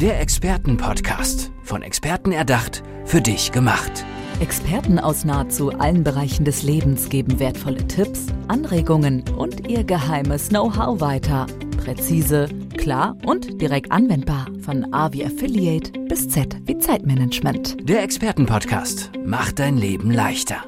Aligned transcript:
Der 0.00 0.20
Expertenpodcast. 0.20 1.50
Von 1.64 1.82
Experten 1.82 2.30
erdacht, 2.30 2.84
für 3.04 3.20
dich 3.20 3.50
gemacht. 3.50 4.04
Experten 4.38 5.00
aus 5.00 5.24
nahezu 5.24 5.72
allen 5.72 6.04
Bereichen 6.04 6.44
des 6.44 6.62
Lebens 6.62 7.08
geben 7.08 7.40
wertvolle 7.40 7.84
Tipps, 7.88 8.26
Anregungen 8.46 9.24
und 9.36 9.66
ihr 9.66 9.82
geheimes 9.82 10.50
Know-how 10.50 11.00
weiter. 11.00 11.48
Präzise, 11.78 12.48
klar 12.76 13.16
und 13.26 13.60
direkt 13.60 13.90
anwendbar. 13.90 14.46
Von 14.60 14.94
A 14.94 15.12
wie 15.12 15.24
Affiliate 15.26 15.90
bis 16.08 16.28
Z 16.28 16.56
wie 16.62 16.78
Zeitmanagement. 16.78 17.88
Der 17.88 18.04
Expertenpodcast 18.04 19.10
macht 19.26 19.58
dein 19.58 19.76
Leben 19.76 20.12
leichter. 20.12 20.62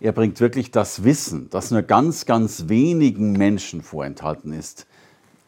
Er 0.00 0.12
bringt 0.12 0.40
wirklich 0.40 0.70
das 0.70 1.04
Wissen, 1.04 1.50
das 1.50 1.70
nur 1.70 1.82
ganz, 1.82 2.24
ganz 2.24 2.68
wenigen 2.68 3.34
Menschen 3.34 3.82
vorenthalten 3.82 4.54
ist, 4.54 4.86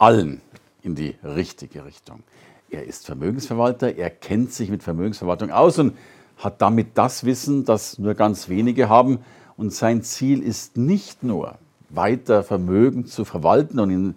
allen 0.05 0.43
in 0.83 0.95
die 0.95 1.15
richtige 1.25 1.87
Richtung. 1.87 2.23
Er 2.69 2.85
ist 2.85 3.07
Vermögensverwalter, 3.07 3.97
er 3.97 4.11
kennt 4.11 4.53
sich 4.53 4.69
mit 4.69 4.83
Vermögensverwaltung 4.83 5.51
aus 5.51 5.79
und 5.79 5.97
hat 6.37 6.61
damit 6.61 6.89
das 6.99 7.25
Wissen, 7.25 7.65
das 7.65 7.99
nur 7.99 8.13
ganz 8.13 8.51
wenige 8.51 8.91
haben. 8.91 9.21
Und 9.57 9.73
sein 9.73 10.03
Ziel 10.03 10.43
ist 10.43 10.77
nicht 10.77 11.23
nur, 11.23 11.57
weiter 11.89 12.43
Vermögen 12.43 13.07
zu 13.07 13.25
verwalten 13.25 13.79
und 13.79 13.91
in 13.91 14.11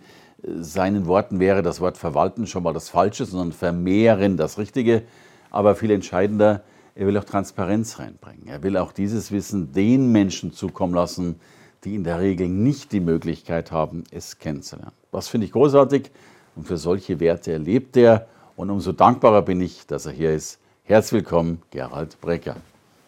äh, 0.44 0.62
seinen 0.62 1.06
Worten 1.06 1.40
wäre 1.40 1.62
das 1.62 1.80
Wort 1.80 1.98
verwalten 1.98 2.48
schon 2.48 2.64
mal 2.64 2.74
das 2.74 2.90
Falsche, 2.90 3.24
sondern 3.24 3.54
vermehren 3.54 4.36
das 4.36 4.58
Richtige. 4.58 5.04
Aber 5.52 5.76
viel 5.76 5.92
entscheidender, 5.92 6.64
er 6.96 7.08
will 7.08 7.18
auch 7.18 7.24
Transparenz 7.24 8.00
reinbringen. 8.00 8.48
Er 8.48 8.62
will 8.62 8.76
auch 8.76 8.92
dieses 8.92 9.32
Wissen 9.32 9.72
den 9.72 10.12
Menschen 10.12 10.52
zukommen 10.52 10.94
lassen, 10.94 11.40
die 11.84 11.96
in 11.96 12.04
der 12.04 12.20
Regel 12.20 12.48
nicht 12.50 12.92
die 12.92 13.00
Möglichkeit 13.00 13.72
haben, 13.72 14.04
es 14.12 14.40
kennenzulernen. 14.40 14.92
Das 15.12 15.28
finde 15.28 15.46
ich 15.46 15.52
großartig 15.54 16.12
und 16.56 16.68
für 16.68 16.78
solche 16.78 17.20
Werte 17.20 17.52
erlebt 17.54 17.98
er. 17.98 18.28
Und 18.56 18.70
umso 18.72 18.92
dankbarer 18.92 19.44
bin 19.44 19.62
ich, 19.62 19.86
dass 19.86 20.06
er 20.06 20.12
hier 20.12 20.32
ist. 20.34 20.60
Herzlich 20.84 21.22
willkommen, 21.24 21.62
Gerald 21.70 22.20
Brecker. 22.22 22.56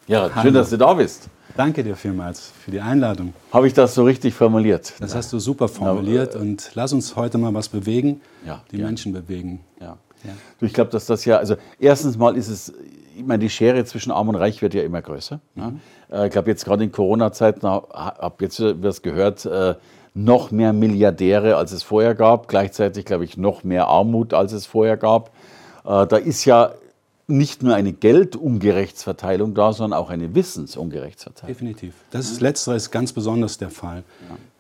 Gerald, 0.08 0.34
schön, 0.42 0.54
dass 0.54 0.70
du 0.70 0.78
da 0.78 0.94
bist. 0.94 1.28
Danke 1.58 1.84
dir 1.84 1.96
vielmals 1.96 2.52
für 2.64 2.72
die 2.72 2.80
Einladung. 2.80 3.34
Habe 3.52 3.68
ich 3.68 3.74
das 3.74 3.96
so 3.96 4.04
richtig 4.04 4.34
formuliert? 4.34 4.94
Das 5.00 5.16
hast 5.16 5.34
du 5.34 5.40
super 5.40 5.68
formuliert 5.68 6.36
Ja, 6.36 6.40
äh, 6.40 6.44
und 6.44 6.72
lass 6.76 6.94
uns 6.94 7.16
heute 7.16 7.38
mal 7.38 7.54
was 7.54 7.70
bewegen, 7.70 8.22
Ja, 8.46 8.62
die 8.72 8.78
gerne. 8.78 8.88
Menschen 8.90 9.14
bewegen. 9.14 9.60
Ja. 9.82 9.98
Ja. 10.24 10.32
Ich 10.62 10.74
glaube, 10.74 10.92
dass 10.92 11.06
das 11.06 11.26
ja, 11.26 11.38
also 11.38 11.56
erstens 11.80 12.18
mal 12.18 12.36
ist 12.36 12.48
es, 12.50 12.74
ich 13.18 13.26
meine, 13.26 13.40
die 13.40 13.50
Schere 13.50 13.84
zwischen 13.86 14.12
Arm 14.12 14.30
und 14.30 14.36
Reich 14.36 14.62
wird 14.62 14.74
ja 14.74 14.84
immer 14.84 15.02
größer. 15.02 15.40
ne? 15.56 15.80
Äh, 16.12 16.28
Ich 16.28 16.32
glaube, 16.32 16.50
jetzt 16.50 16.66
gerade 16.66 16.84
in 16.84 16.92
Corona-Zeiten, 16.92 17.66
habe 17.68 18.36
jetzt 18.42 18.60
was 18.62 19.02
gehört, 19.02 19.46
äh, 19.46 19.76
noch 20.14 20.52
mehr 20.52 20.74
Milliardäre, 20.74 21.56
als 21.56 21.72
es 21.72 21.84
vorher 21.84 22.16
gab. 22.16 22.48
Gleichzeitig, 22.48 23.06
glaube 23.06 23.24
ich, 23.26 23.38
noch 23.38 23.64
mehr 23.64 23.88
Armut, 23.88 24.34
als 24.34 24.52
es 24.54 24.66
vorher 24.66 24.98
gab. 24.98 25.30
Äh, 25.86 26.08
Da 26.08 26.18
ist 26.18 26.46
ja 26.46 26.72
nicht 27.28 27.62
nur 27.62 27.76
eine 27.76 27.94
Geldungerechtsverteilung 27.94 29.54
da, 29.54 29.72
sondern 29.74 30.00
auch 30.00 30.10
eine 30.10 30.34
Wissensungerechtsverteilung. 30.36 31.48
Definitiv. 31.54 31.94
Das 32.12 32.32
ist, 32.32 32.42
Letztere 32.42 32.76
ist 32.76 32.92
ganz 32.92 33.14
besonders 33.14 33.58
der 33.58 33.70
Fall. 33.70 34.04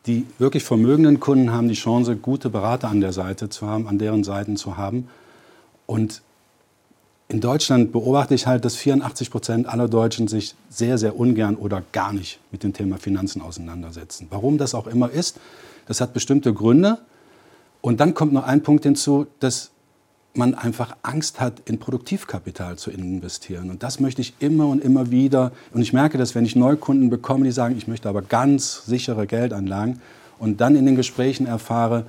Die 0.06 0.26
wirklich 0.38 0.64
vermögenden 0.64 1.20
Kunden 1.20 1.52
haben 1.52 1.68
die 1.68 1.74
Chance, 1.76 2.16
gute 2.16 2.50
Berater 2.50 2.88
an 2.90 3.02
der 3.02 3.12
Seite 3.12 3.50
zu 3.50 3.68
haben, 3.68 3.88
an 3.88 3.98
deren 3.98 4.24
Seiten 4.24 4.56
zu 4.56 4.78
haben. 4.78 5.08
Und 5.90 6.22
in 7.30 7.42
Deutschland 7.42 7.92
beobachte 7.92 8.36
ich 8.36 8.46
halt, 8.46 8.64
dass 8.64 8.76
84 8.76 9.32
Prozent 9.32 9.68
aller 9.68 9.88
Deutschen 9.88 10.28
sich 10.28 10.54
sehr, 10.70 11.00
sehr 11.00 11.20
ungern 11.20 11.56
oder 11.56 11.82
gar 11.92 12.14
nicht 12.14 12.40
mit 12.52 12.62
dem 12.62 12.74
Thema 12.74 12.98
Finanzen 12.98 13.42
auseinandersetzen. 13.42 14.28
Warum 14.30 14.60
das 14.60 14.76
auch 14.76 14.86
immer 14.86 15.10
ist, 15.10 15.40
das 15.88 16.00
hat 16.00 16.14
bestimmte 16.14 16.54
Gründe. 16.54 17.00
Und 17.82 18.00
dann 18.00 18.14
kommt 18.14 18.34
noch 18.34 18.44
ein 18.44 18.62
Punkt 18.62 18.84
hinzu, 18.84 19.26
dass 19.40 19.72
man 20.36 20.54
einfach 20.54 20.96
Angst 21.02 21.40
hat, 21.40 21.60
in 21.66 21.80
Produktivkapital 21.80 22.78
zu 22.78 22.92
investieren. 22.92 23.72
Und 23.72 23.82
das 23.82 24.00
möchte 24.00 24.22
ich 24.22 24.36
immer 24.38 24.68
und 24.68 24.84
immer 24.84 25.10
wieder. 25.10 25.52
Und 25.74 25.82
ich 25.82 25.92
merke 25.92 26.20
das, 26.20 26.36
wenn 26.36 26.46
ich 26.46 26.56
Neukunden 26.56 27.10
bekomme, 27.10 27.46
die 27.46 27.52
sagen, 27.52 27.76
ich 27.76 27.88
möchte 27.88 28.10
aber 28.10 28.22
ganz 28.22 28.86
sichere 28.86 29.26
Geldanlagen 29.26 30.02
und 30.38 30.62
dann 30.62 30.76
in 30.76 30.86
den 30.86 30.96
Gesprächen 30.96 31.48
erfahre, 31.48 32.06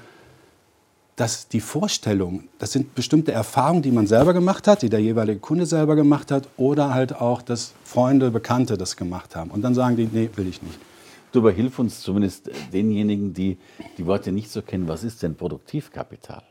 dass 1.21 1.49
die 1.49 1.61
Vorstellung, 1.61 2.45
das 2.59 2.73
sind 2.73 2.95
bestimmte 2.95 3.31
Erfahrungen, 3.33 3.83
die 3.83 3.91
man 3.91 4.07
selber 4.07 4.33
gemacht 4.33 4.67
hat, 4.67 4.81
die 4.81 4.89
der 4.89 5.01
jeweilige 5.01 5.39
Kunde 5.39 5.67
selber 5.67 5.95
gemacht 5.95 6.31
hat, 6.31 6.49
oder 6.57 6.95
halt 6.95 7.15
auch, 7.15 7.43
dass 7.43 7.73
Freunde, 7.85 8.31
Bekannte 8.31 8.79
das 8.79 8.97
gemacht 8.97 9.37
haben. 9.37 9.51
Und 9.51 9.61
dann 9.61 9.75
sagen 9.75 9.97
die, 9.97 10.09
nee, 10.11 10.31
will 10.37 10.49
ich 10.49 10.63
nicht. 10.63 10.79
Du, 11.31 11.41
aber 11.41 11.53
hilf 11.53 11.79
uns 11.79 12.01
zumindest 12.01 12.51
denjenigen, 12.73 13.35
die 13.35 13.59
die 13.99 14.07
Worte 14.07 14.33
nicht 14.33 14.51
so 14.51 14.63
kennen. 14.63 14.89
Was 14.89 15.05
ist 15.05 15.23
denn 15.23 15.35
Produktivkapital? 15.35 16.43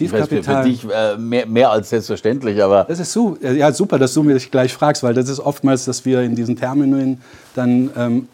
Ich 0.00 0.12
weiß, 0.12 0.28
für, 0.28 0.42
für 0.42 0.42
Produktivkapital. 0.42 0.64
dich 0.64 0.84
mehr, 1.20 1.46
mehr 1.46 1.70
als 1.70 1.90
selbstverständlich, 1.90 2.60
aber 2.60 2.84
Das 2.84 2.98
ist 2.98 3.12
su 3.12 3.36
ja, 3.40 3.72
super, 3.72 4.00
dass 4.00 4.12
du 4.12 4.24
mich 4.24 4.50
gleich 4.50 4.74
fragst, 4.74 5.04
weil 5.04 5.14
das 5.14 5.28
ist 5.28 5.38
oftmals, 5.38 5.84
dass 5.84 6.04
wir 6.04 6.22
in 6.22 6.34
diesen 6.34 6.56
Terminen 6.56 7.20
dann 7.54 7.88
ähm, 7.96 8.28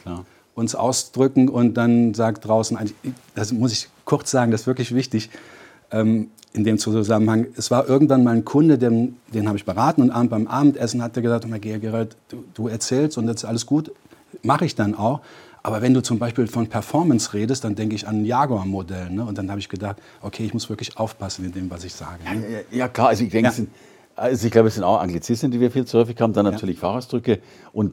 uns 0.54 0.74
ausdrücken 0.74 1.50
und 1.50 1.74
dann 1.74 2.14
sagt 2.14 2.46
draußen, 2.46 2.78
eigentlich- 2.78 3.12
das 3.34 3.52
muss 3.52 3.72
ich 3.72 3.88
kurz 4.06 4.30
sagen, 4.30 4.50
das 4.52 4.62
ist 4.62 4.66
wirklich 4.66 4.94
wichtig 4.94 5.28
ähm, 5.90 6.30
in 6.54 6.64
dem 6.64 6.78
Zusammenhang. 6.78 7.48
Es 7.58 7.70
war 7.70 7.86
irgendwann 7.86 8.24
mal 8.24 8.34
ein 8.34 8.46
Kunde, 8.46 8.78
den, 8.78 9.16
den 9.34 9.46
habe 9.46 9.58
ich 9.58 9.66
beraten 9.66 10.00
und 10.00 10.10
abend 10.10 10.30
beim 10.30 10.46
Abendessen 10.46 11.02
hat 11.02 11.14
er 11.16 11.22
gesagt, 11.22 11.44
"Hör 11.44 11.50
mal, 11.50 11.60
Gerald, 11.60 12.16
du, 12.30 12.42
du 12.54 12.68
erzählst 12.68 13.18
und 13.18 13.26
das 13.26 13.36
ist 13.36 13.44
alles 13.44 13.66
gut, 13.66 13.92
mache 14.42 14.64
ich 14.64 14.74
dann 14.74 14.94
auch. 14.94 15.20
Aber 15.62 15.82
wenn 15.82 15.92
du 15.92 16.00
zum 16.00 16.20
Beispiel 16.20 16.46
von 16.46 16.68
Performance 16.68 17.34
redest, 17.34 17.64
dann 17.64 17.74
denke 17.74 17.96
ich 17.96 18.06
an 18.06 18.20
ein 18.20 18.24
Jaguar-Modell. 18.24 19.10
Ne? 19.10 19.24
Und 19.24 19.36
dann 19.36 19.50
habe 19.50 19.58
ich 19.58 19.68
gedacht, 19.68 19.96
okay, 20.22 20.44
ich 20.44 20.54
muss 20.54 20.70
wirklich 20.70 20.96
aufpassen 20.96 21.44
in 21.44 21.50
dem, 21.52 21.68
was 21.68 21.82
ich 21.82 21.92
sage. 21.92 22.22
Ne? 22.22 22.62
Ja, 22.70 22.78
ja, 22.78 22.88
klar, 22.88 23.08
also 23.08 23.24
ich 23.24 23.30
denke, 23.30 23.48
Ja. 23.48 23.52
sind, 23.52 23.70
also 24.14 24.46
ich 24.46 24.52
glaube, 24.52 24.68
es 24.68 24.76
sind 24.76 24.84
auch 24.84 25.00
Anglizismen, 25.00 25.50
die 25.50 25.58
wir 25.58 25.72
viel 25.72 25.84
zu 25.84 25.98
häufig 25.98 26.20
haben, 26.20 26.32
dann 26.32 26.44
natürlich 26.44 26.78
Fachausdrücke 26.78 27.40
und 27.72 27.92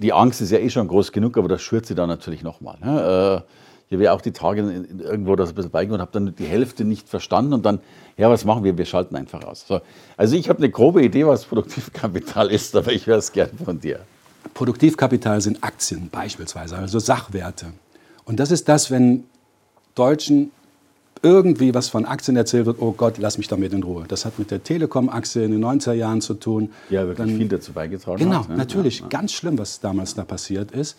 die 0.00 0.12
Angst 0.12 0.40
ist 0.40 0.52
ja 0.52 0.58
eh 0.58 0.70
schon 0.70 0.86
groß 0.86 1.10
genug, 1.10 1.36
aber 1.36 1.48
das 1.48 1.60
schürt 1.60 1.86
sie 1.86 1.96
dann 1.96 2.08
natürlich 2.08 2.44
nochmal. 2.44 2.76
Ne? 2.80 3.44
Äh, 3.44 3.52
Ich 3.88 3.94
habe 3.94 4.04
ja 4.04 4.12
auch 4.12 4.20
die 4.20 4.32
Tage 4.32 4.60
irgendwo 5.00 5.34
das 5.34 5.48
ein 5.50 5.54
bisschen 5.54 5.70
beigewohnt 5.70 5.96
und 5.96 6.02
habe 6.02 6.12
dann 6.12 6.34
die 6.36 6.44
Hälfte 6.44 6.84
nicht 6.84 7.08
verstanden 7.08 7.54
und 7.54 7.64
dann, 7.64 7.80
ja, 8.18 8.28
was 8.28 8.44
machen 8.44 8.62
wir? 8.62 8.76
Wir 8.76 8.84
schalten 8.84 9.16
einfach 9.16 9.42
aus. 9.44 9.64
So. 9.66 9.80
Also 10.16 10.36
ich 10.36 10.48
habe 10.50 10.58
eine 10.58 10.68
grobe 10.70 11.02
Idee, 11.02 11.26
was 11.26 11.44
Produktivkapital 11.46 12.50
ist, 12.50 12.76
aber 12.76 12.92
ich 12.92 13.06
höre 13.06 13.16
es 13.18 13.32
gerne 13.32 13.52
von 13.64 13.80
dir. 13.80 14.00
Produktivkapital 14.52 15.40
sind 15.40 15.62
Aktien 15.64 16.10
beispielsweise, 16.10 16.76
also 16.76 16.98
Sachwerte. 16.98 17.66
Und 18.24 18.38
das 18.40 18.50
ist 18.50 18.68
das, 18.68 18.90
wenn 18.90 19.24
Deutschen 19.94 20.50
irgendwie 21.22 21.74
was 21.74 21.88
von 21.88 22.04
Aktien 22.04 22.36
erzählt 22.36 22.66
wird, 22.66 22.80
oh 22.80 22.92
Gott, 22.92 23.18
lass 23.18 23.38
mich 23.38 23.48
damit 23.48 23.72
in 23.72 23.82
Ruhe. 23.82 24.04
Das 24.06 24.24
hat 24.24 24.38
mit 24.38 24.50
der 24.50 24.62
Telekom-Aktie 24.62 25.44
in 25.44 25.50
den 25.50 25.64
90er 25.64 25.92
Jahren 25.94 26.20
zu 26.20 26.34
tun. 26.34 26.70
Ja, 26.90 27.06
wirklich 27.06 27.26
Dann- 27.26 27.36
viel 27.38 27.48
dazu 27.48 27.72
beigetragen 27.72 28.18
Genau, 28.18 28.40
hat. 28.40 28.50
ne? 28.50 28.56
natürlich. 28.56 28.98
Ja, 28.98 29.04
ja. 29.04 29.08
Ganz 29.08 29.32
schlimm, 29.32 29.58
was 29.58 29.80
damals 29.80 30.14
da 30.14 30.24
passiert 30.24 30.70
ist. 30.72 30.96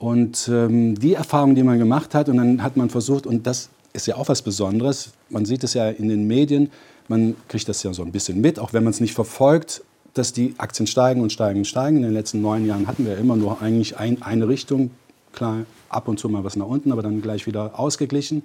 Und 0.00 0.48
ähm, 0.50 0.98
die 0.98 1.12
Erfahrung, 1.12 1.54
die 1.54 1.62
man 1.62 1.78
gemacht 1.78 2.14
hat, 2.14 2.30
und 2.30 2.38
dann 2.38 2.62
hat 2.62 2.74
man 2.74 2.88
versucht, 2.88 3.26
und 3.26 3.46
das 3.46 3.68
ist 3.92 4.06
ja 4.06 4.16
auch 4.16 4.30
was 4.30 4.40
Besonderes, 4.40 5.10
man 5.28 5.44
sieht 5.44 5.62
es 5.62 5.74
ja 5.74 5.90
in 5.90 6.08
den 6.08 6.26
Medien, 6.26 6.70
man 7.08 7.36
kriegt 7.48 7.68
das 7.68 7.82
ja 7.82 7.92
so 7.92 8.02
ein 8.02 8.10
bisschen 8.10 8.40
mit, 8.40 8.58
auch 8.58 8.72
wenn 8.72 8.82
man 8.82 8.92
es 8.92 9.00
nicht 9.00 9.12
verfolgt, 9.12 9.82
dass 10.14 10.32
die 10.32 10.54
Aktien 10.56 10.86
steigen 10.86 11.20
und 11.20 11.34
steigen 11.34 11.58
und 11.58 11.64
steigen. 11.66 11.98
In 11.98 12.04
den 12.04 12.14
letzten 12.14 12.40
neun 12.40 12.66
Jahren 12.66 12.86
hatten 12.86 13.04
wir 13.04 13.18
immer 13.18 13.36
nur 13.36 13.60
eigentlich 13.60 13.98
ein, 13.98 14.22
eine 14.22 14.48
Richtung, 14.48 14.90
klar, 15.34 15.66
ab 15.90 16.08
und 16.08 16.18
zu 16.18 16.30
mal 16.30 16.44
was 16.44 16.56
nach 16.56 16.66
unten, 16.66 16.92
aber 16.92 17.02
dann 17.02 17.20
gleich 17.20 17.46
wieder 17.46 17.78
ausgeglichen. 17.78 18.42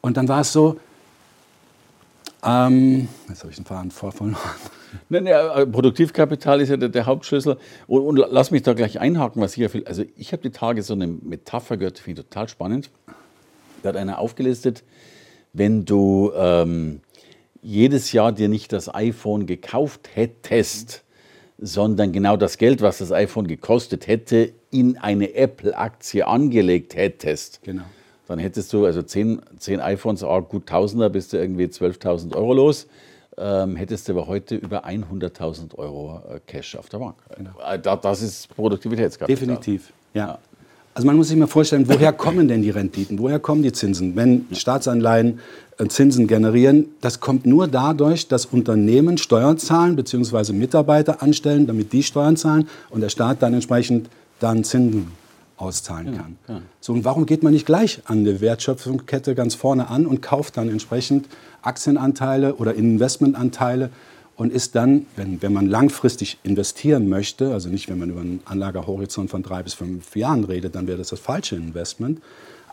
Und 0.00 0.16
dann 0.16 0.26
war 0.26 0.40
es 0.40 0.52
so, 0.52 0.80
ähm, 2.46 3.08
jetzt 3.28 3.40
habe 3.40 3.50
ich 3.50 3.56
den 3.56 3.64
Faden 3.64 3.90
voll 3.90 4.12
verloren. 4.12 4.36
Nein, 5.08 5.26
ja, 5.26 5.60
äh, 5.60 5.66
Produktivkapital 5.66 6.60
ist 6.60 6.68
ja 6.68 6.76
der, 6.76 6.88
der 6.88 7.06
Hauptschlüssel. 7.06 7.58
Und, 7.86 8.02
und 8.02 8.26
lass 8.30 8.50
mich 8.50 8.62
da 8.62 8.74
gleich 8.74 9.00
einhaken, 9.00 9.42
was 9.42 9.56
ja 9.56 9.68
viel. 9.68 9.84
Also, 9.86 10.04
ich 10.16 10.32
habe 10.32 10.42
die 10.42 10.50
Tage 10.50 10.82
so 10.82 10.94
eine 10.94 11.06
Metapher 11.06 11.76
gehört, 11.76 11.98
finde 11.98 12.20
ich 12.20 12.26
total 12.28 12.48
spannend. 12.48 12.90
Da 13.82 13.90
hat 13.90 13.96
einer 13.96 14.18
aufgelistet, 14.18 14.84
wenn 15.52 15.84
du 15.84 16.32
ähm, 16.36 17.00
jedes 17.62 18.12
Jahr 18.12 18.32
dir 18.32 18.48
nicht 18.48 18.72
das 18.72 18.94
iPhone 18.94 19.46
gekauft 19.46 20.10
hättest, 20.14 21.04
sondern 21.58 22.12
genau 22.12 22.36
das 22.36 22.58
Geld, 22.58 22.82
was 22.82 22.98
das 22.98 23.12
iPhone 23.12 23.46
gekostet 23.46 24.06
hätte, 24.06 24.52
in 24.70 24.98
eine 24.98 25.34
Apple-Aktie 25.34 26.26
angelegt 26.26 26.94
hättest, 26.94 27.62
Genau. 27.62 27.84
Dann 28.26 28.38
hättest 28.38 28.72
du 28.72 28.86
also 28.86 29.02
10, 29.02 29.40
10 29.58 29.80
iPhones, 29.80 30.22
ah, 30.22 30.40
gut 30.40 30.66
Tausender, 30.66 31.10
bist 31.10 31.32
du 31.32 31.36
irgendwie 31.36 31.64
12.000 31.64 32.34
Euro 32.34 32.54
los. 32.54 32.86
Ähm, 33.36 33.76
hättest 33.76 34.08
du 34.08 34.12
aber 34.12 34.26
heute 34.28 34.54
über 34.54 34.86
100.000 34.86 35.76
Euro 35.76 36.22
äh, 36.30 36.40
Cash 36.46 36.76
auf 36.76 36.88
der 36.88 36.98
Bank. 36.98 37.16
Äh, 37.36 37.78
da, 37.80 37.96
das 37.96 38.22
ist 38.22 38.54
Produktivitätskapital. 38.54 39.34
Definitiv, 39.34 39.92
ja. 40.14 40.38
Also 40.94 41.06
man 41.06 41.16
muss 41.16 41.26
sich 41.26 41.36
mal 41.36 41.48
vorstellen, 41.48 41.88
woher 41.88 42.12
kommen 42.12 42.46
denn 42.46 42.62
die 42.62 42.70
Renditen? 42.70 43.18
Woher 43.18 43.40
kommen 43.40 43.64
die 43.64 43.72
Zinsen? 43.72 44.14
Wenn 44.14 44.46
Staatsanleihen 44.52 45.40
äh, 45.78 45.88
Zinsen 45.88 46.28
generieren, 46.28 46.86
das 47.00 47.18
kommt 47.18 47.44
nur 47.44 47.66
dadurch, 47.66 48.28
dass 48.28 48.46
Unternehmen 48.46 49.18
Steuern 49.18 49.58
zahlen 49.58 49.96
bzw. 49.96 50.52
Mitarbeiter 50.52 51.20
anstellen, 51.20 51.66
damit 51.66 51.92
die 51.92 52.04
Steuern 52.04 52.36
zahlen 52.36 52.68
und 52.90 53.00
der 53.00 53.08
Staat 53.08 53.42
dann 53.42 53.54
entsprechend 53.54 54.08
dann 54.38 54.62
Zinsen 54.62 55.10
auszahlen 55.56 56.16
kann. 56.16 56.38
Ja, 56.48 56.60
so, 56.80 56.92
und 56.92 57.04
warum 57.04 57.26
geht 57.26 57.42
man 57.42 57.52
nicht 57.52 57.66
gleich 57.66 58.02
an 58.06 58.24
der 58.24 58.40
Wertschöpfungskette 58.40 59.34
ganz 59.34 59.54
vorne 59.54 59.88
an 59.88 60.06
und 60.06 60.20
kauft 60.22 60.56
dann 60.56 60.68
entsprechend 60.68 61.28
Aktienanteile 61.62 62.56
oder 62.56 62.74
Investmentanteile 62.74 63.90
und 64.36 64.52
ist 64.52 64.74
dann, 64.74 65.06
wenn, 65.16 65.40
wenn 65.42 65.52
man 65.52 65.66
langfristig 65.66 66.38
investieren 66.42 67.08
möchte, 67.08 67.52
also 67.52 67.68
nicht, 67.68 67.88
wenn 67.88 67.98
man 67.98 68.10
über 68.10 68.20
einen 68.20 68.40
Anlagehorizont 68.44 69.30
von 69.30 69.42
drei 69.42 69.62
bis 69.62 69.74
fünf 69.74 70.16
Jahren 70.16 70.44
redet, 70.44 70.74
dann 70.74 70.86
wäre 70.86 70.98
das 70.98 71.08
das 71.08 71.20
falsche 71.20 71.56
Investment. 71.56 72.20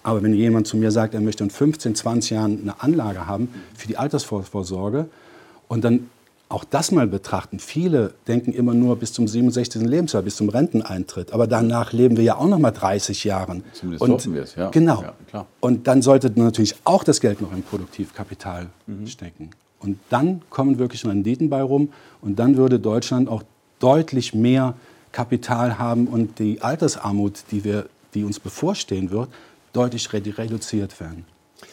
Aber 0.04 0.24
wenn 0.24 0.34
jemand 0.34 0.66
zu 0.66 0.78
mir 0.78 0.92
sagt, 0.92 1.14
er 1.14 1.22
möchte 1.22 1.44
in 1.44 1.52
15, 1.52 1.94
20 1.96 2.32
Jahren 2.32 2.62
eine 2.62 2.82
Anlage 2.82 3.28
haben 3.28 3.50
für 3.78 3.88
die 3.88 3.98
Altersvorsorge 3.98 5.06
und 5.68 5.84
dann 5.84 6.10
auch 6.52 6.64
das 6.64 6.92
mal 6.92 7.08
betrachten. 7.08 7.60
Viele 7.60 8.14
denken 8.28 8.52
immer 8.52 8.74
nur 8.74 8.98
bis 8.98 9.14
zum 9.14 9.28
67. 9.28 9.82
Lebensjahr, 9.84 10.22
bis 10.22 10.36
zum 10.36 10.50
Renteneintritt. 10.50 11.34
Aber 11.34 11.48
danach 11.48 11.94
leben 11.94 12.18
wir 12.18 12.24
ja 12.24 12.36
auch 12.36 12.48
noch 12.48 12.60
mal 12.60 12.72
30 12.72 13.24
Jahre. 13.24 13.62
Zumindest 13.74 14.02
und, 14.04 14.12
hoffen 14.12 14.34
wir 14.34 14.44
es, 14.44 14.56
ja. 14.56 14.70
Genau. 14.70 15.04
Ja, 15.34 15.46
und 15.60 15.88
dann 15.88 16.02
sollte 16.02 16.32
natürlich 16.36 16.76
auch 16.84 17.04
das 17.04 17.22
Geld 17.22 17.42
noch 17.42 17.52
in 17.54 17.64
Produktivkapital 17.64 18.68
mhm. 18.88 19.08
stecken. 19.08 19.52
Und 19.80 19.98
dann 20.10 20.42
kommen 20.50 20.78
wirklich 20.78 21.06
Renditen 21.06 21.50
bei 21.50 21.62
rum. 21.62 21.90
Und 22.22 22.38
dann 22.38 22.58
würde 22.58 22.80
Deutschland 22.80 23.30
auch 23.30 23.44
deutlich 23.80 24.34
mehr 24.34 24.76
Kapital 25.12 25.80
haben 25.80 26.08
und 26.08 26.40
die 26.40 26.62
Altersarmut, 26.62 27.44
die, 27.52 27.64
wir, 27.64 27.88
die 28.14 28.24
uns 28.24 28.40
bevorstehen 28.40 29.12
wird, 29.12 29.30
deutlich 29.74 30.12
reduziert 30.14 31.00
werden. 31.00 31.26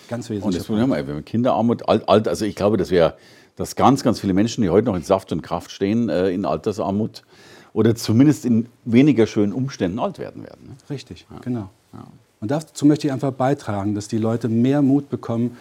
Ganz 0.09 0.31
wesentlich. 0.31 0.45
Und 0.45 0.57
das 0.57 0.65
Problem 0.65 0.93
haben 0.93 1.07
wir, 1.07 1.23
Kinderarmut, 1.23 1.89
alt, 1.89 2.09
alt, 2.09 2.29
also 2.29 2.45
ich 2.45 2.55
glaube, 2.55 2.77
dass 2.77 2.91
wir 2.91 3.15
dass 3.59 3.75
ganz, 3.75 4.05
ganz 4.05 4.21
viele 4.21 4.35
Menschen, 4.35 4.63
die 4.63 4.71
heute 4.71 4.87
noch 4.87 4.95
in 4.95 5.03
Saft 5.03 5.33
und 5.33 5.43
Kraft 5.43 5.73
stehen, 5.73 6.09
äh, 6.09 6.31
in 6.31 6.45
Altersarmut 6.45 7.25
oder 7.73 7.95
zumindest 7.97 8.45
in 8.45 8.69
weniger 8.85 9.27
schönen 9.27 9.53
Umständen 9.53 9.99
alt 9.99 10.19
werden 10.19 10.45
werden. 10.45 10.69
Ne? 10.69 10.77
Richtig, 10.89 11.27
ja. 11.29 11.39
genau. 11.41 11.69
Ja. 11.93 12.07
Und 12.41 12.53
dazu 12.53 12.87
möchte 12.87 13.09
ich 13.09 13.13
einfach 13.13 13.33
beitragen, 13.33 13.97
dass 13.97 14.07
die 14.07 14.19
Leute 14.19 14.49
mehr 14.49 14.81
Mut 14.81 15.11
bekommen, 15.11 15.57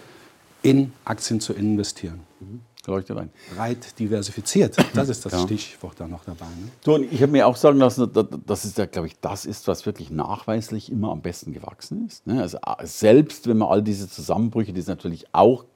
in 0.62 0.92
Aktien 1.04 1.40
zu 1.40 1.52
investieren. 1.52 2.20
Mhm. 2.40 2.60
Leuchtet 2.86 3.18
ein. 3.18 3.30
Breit 3.54 3.98
diversifiziert, 3.98 4.76
das 4.94 5.10
ist 5.10 5.26
das 5.26 5.32
ja. 5.32 5.40
Stichwort 5.40 5.94
da 5.98 6.08
noch 6.08 6.24
dabei. 6.24 6.46
Ne? 6.46 6.70
So, 6.82 6.94
und 6.94 7.12
ich 7.12 7.20
habe 7.20 7.32
mir 7.32 7.46
auch 7.46 7.56
sagen 7.56 7.78
lassen, 7.78 8.10
dass 8.46 8.64
es 8.64 8.76
ja, 8.76 8.86
glaube 8.86 9.08
ich, 9.08 9.20
das 9.20 9.44
ist, 9.44 9.68
was 9.68 9.84
wirklich 9.84 10.10
nachweislich 10.10 10.90
immer 10.90 11.10
am 11.10 11.20
besten 11.20 11.52
gewachsen 11.52 12.06
ist. 12.06 12.26
Ne? 12.26 12.40
Also 12.40 12.58
selbst 12.84 13.46
wenn 13.46 13.58
man 13.58 13.68
all 13.68 13.82
diese 13.82 14.08
Zusammenbrüche, 14.08 14.72
die 14.72 14.80
es 14.80 14.86
natürlich 14.86 15.26
auch 15.32 15.66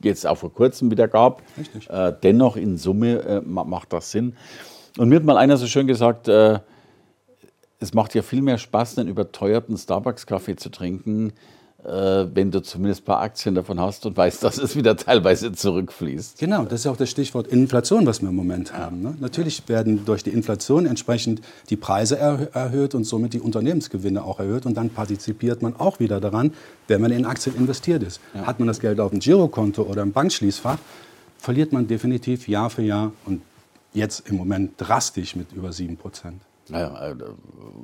jetzt 0.00 0.26
auch 0.26 0.36
vor 0.36 0.52
kurzem 0.52 0.90
wieder 0.90 1.08
gab. 1.08 1.42
Äh, 1.88 2.12
dennoch 2.22 2.56
in 2.56 2.76
Summe 2.76 3.20
äh, 3.20 3.40
macht 3.40 3.92
das 3.92 4.10
Sinn. 4.10 4.36
Und 4.98 5.08
mir 5.08 5.16
hat 5.16 5.24
mal 5.24 5.36
einer 5.36 5.56
so 5.56 5.66
schön 5.66 5.86
gesagt, 5.86 6.28
äh, 6.28 6.60
es 7.80 7.94
macht 7.94 8.14
ja 8.14 8.22
viel 8.22 8.42
mehr 8.42 8.58
Spaß, 8.58 8.98
einen 8.98 9.08
überteuerten 9.08 9.76
Starbucks-Kaffee 9.76 10.56
zu 10.56 10.70
trinken, 10.70 11.32
wenn 11.84 12.50
du 12.50 12.62
zumindest 12.62 13.02
ein 13.02 13.04
paar 13.04 13.20
Aktien 13.20 13.54
davon 13.54 13.78
hast 13.78 14.06
und 14.06 14.16
weißt, 14.16 14.42
dass 14.42 14.56
es 14.56 14.74
wieder 14.74 14.96
teilweise 14.96 15.52
zurückfließt. 15.52 16.38
Genau, 16.38 16.64
das 16.64 16.80
ist 16.80 16.86
auch 16.86 16.96
das 16.96 17.10
Stichwort 17.10 17.46
Inflation, 17.46 18.06
was 18.06 18.22
wir 18.22 18.30
im 18.30 18.36
Moment 18.36 18.72
haben. 18.72 19.02
Ne? 19.02 19.14
Natürlich 19.20 19.68
werden 19.68 20.04
durch 20.06 20.22
die 20.22 20.30
Inflation 20.30 20.86
entsprechend 20.86 21.42
die 21.68 21.76
Preise 21.76 22.18
er 22.18 22.54
erhöht 22.54 22.94
und 22.94 23.04
somit 23.04 23.34
die 23.34 23.40
Unternehmensgewinne 23.40 24.24
auch 24.24 24.40
erhöht 24.40 24.64
und 24.64 24.76
dann 24.76 24.88
partizipiert 24.90 25.60
man 25.60 25.76
auch 25.76 26.00
wieder 26.00 26.20
daran, 26.20 26.54
wenn 26.88 27.02
man 27.02 27.12
in 27.12 27.26
Aktien 27.26 27.54
investiert 27.56 28.02
ist. 28.02 28.20
Ja. 28.34 28.46
Hat 28.46 28.58
man 28.60 28.68
das 28.68 28.80
Geld 28.80 28.98
auf 28.98 29.10
dem 29.10 29.20
Girokonto 29.20 29.82
oder 29.82 30.02
im 30.02 30.12
Bankschließfach, 30.12 30.78
verliert 31.36 31.72
man 31.72 31.86
definitiv 31.86 32.48
Jahr 32.48 32.70
für 32.70 32.82
Jahr 32.82 33.12
und 33.26 33.42
jetzt 33.92 34.28
im 34.28 34.36
Moment 34.36 34.72
drastisch 34.78 35.36
mit 35.36 35.52
über 35.52 35.70
7 35.70 35.98
Prozent. 35.98 36.40
Naja, 36.68 37.10
äh, 37.10 37.14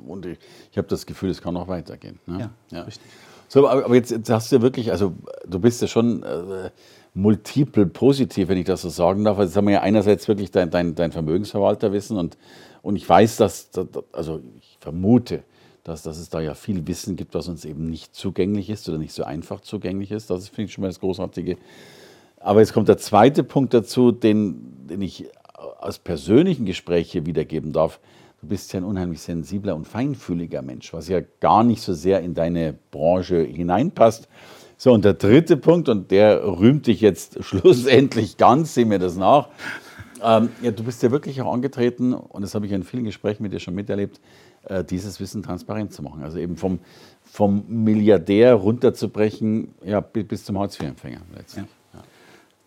und 0.07 0.25
ich, 0.25 0.39
ich 0.71 0.77
habe 0.77 0.87
das 0.87 1.05
Gefühl, 1.05 1.29
es 1.29 1.41
kann 1.41 1.53
noch 1.53 1.67
weitergehen. 1.67 2.19
Ne? 2.25 2.39
Ja, 2.39 2.77
ja, 2.77 2.83
richtig. 2.83 3.05
So, 3.53 3.67
aber 3.67 3.95
jetzt, 3.95 4.11
jetzt, 4.11 4.29
hast 4.29 4.49
du 4.49 4.55
ja 4.55 4.61
wirklich, 4.61 4.93
also 4.93 5.13
du 5.45 5.59
bist 5.59 5.81
ja 5.81 5.87
schon 5.89 6.23
äh, 6.23 6.69
multiple 7.13 7.85
positiv, 7.85 8.47
wenn 8.47 8.57
ich 8.57 8.63
das 8.63 8.81
so 8.81 8.87
sagen 8.87 9.25
darf. 9.25 9.37
Also 9.37 9.49
jetzt 9.49 9.57
haben 9.57 9.67
wir 9.67 9.73
ja 9.73 9.81
einerseits 9.81 10.29
wirklich 10.29 10.51
dein, 10.51 10.69
dein, 10.69 10.95
dein 10.95 11.11
Vermögensverwalterwissen 11.11 12.17
und, 12.17 12.37
und 12.81 12.95
ich 12.95 13.09
weiß, 13.09 13.35
dass, 13.35 13.69
also 14.13 14.39
ich 14.57 14.77
vermute, 14.79 15.43
dass, 15.83 16.01
dass 16.01 16.17
es 16.17 16.29
da 16.29 16.39
ja 16.39 16.53
viel 16.53 16.87
Wissen 16.87 17.17
gibt, 17.17 17.35
was 17.35 17.49
uns 17.49 17.65
eben 17.65 17.89
nicht 17.89 18.15
zugänglich 18.15 18.69
ist 18.69 18.87
oder 18.87 18.97
nicht 18.97 19.11
so 19.11 19.25
einfach 19.25 19.59
zugänglich 19.59 20.11
ist. 20.11 20.29
Das 20.29 20.47
finde 20.47 20.69
ich 20.69 20.73
schon 20.73 20.83
mal 20.83 20.87
das 20.87 21.01
Großartige. 21.01 21.57
Aber 22.39 22.61
jetzt 22.61 22.71
kommt 22.71 22.87
der 22.87 22.99
zweite 22.99 23.43
Punkt 23.43 23.73
dazu, 23.73 24.13
den, 24.13 24.87
den 24.87 25.01
ich 25.01 25.25
aus 25.81 25.99
persönlichen 25.99 26.65
Gesprächen 26.65 27.25
wiedergeben 27.25 27.73
darf 27.73 27.99
du 28.41 28.47
bist 28.47 28.73
ja 28.73 28.79
ein 28.79 28.83
unheimlich 28.83 29.21
sensibler 29.21 29.75
und 29.75 29.87
feinfühliger 29.87 30.61
Mensch, 30.61 30.93
was 30.93 31.07
ja 31.07 31.21
gar 31.39 31.63
nicht 31.63 31.81
so 31.81 31.93
sehr 31.93 32.21
in 32.21 32.33
deine 32.33 32.73
Branche 32.91 33.41
hineinpasst. 33.41 34.27
So, 34.77 34.91
und 34.93 35.05
der 35.05 35.13
dritte 35.13 35.57
Punkt, 35.57 35.89
und 35.89 36.09
der 36.09 36.43
rühmt 36.43 36.87
dich 36.87 37.01
jetzt 37.01 37.43
schlussendlich 37.43 38.37
ganz, 38.37 38.73
sieh 38.73 38.85
mir 38.85 38.99
das 38.99 39.15
nach. 39.15 39.49
Ähm, 40.23 40.49
ja, 40.61 40.71
du 40.71 40.83
bist 40.83 41.03
ja 41.03 41.11
wirklich 41.11 41.41
auch 41.41 41.53
angetreten, 41.53 42.13
und 42.13 42.41
das 42.41 42.55
habe 42.55 42.65
ich 42.65 42.71
in 42.71 42.83
vielen 42.83 43.03
Gesprächen 43.03 43.43
mit 43.43 43.53
dir 43.53 43.59
schon 43.59 43.75
miterlebt, 43.75 44.19
äh, 44.63 44.83
dieses 44.83 45.19
Wissen 45.19 45.43
transparent 45.43 45.93
zu 45.93 46.01
machen. 46.01 46.23
Also 46.23 46.39
eben 46.39 46.57
vom, 46.57 46.79
vom 47.23 47.63
Milliardär 47.67 48.55
runterzubrechen 48.55 49.75
ja, 49.83 49.99
bis 50.01 50.45
zum 50.45 50.57
Hartz-IV-Empfänger 50.57 51.21
letztlich. 51.35 51.65
Ja. 51.65 51.80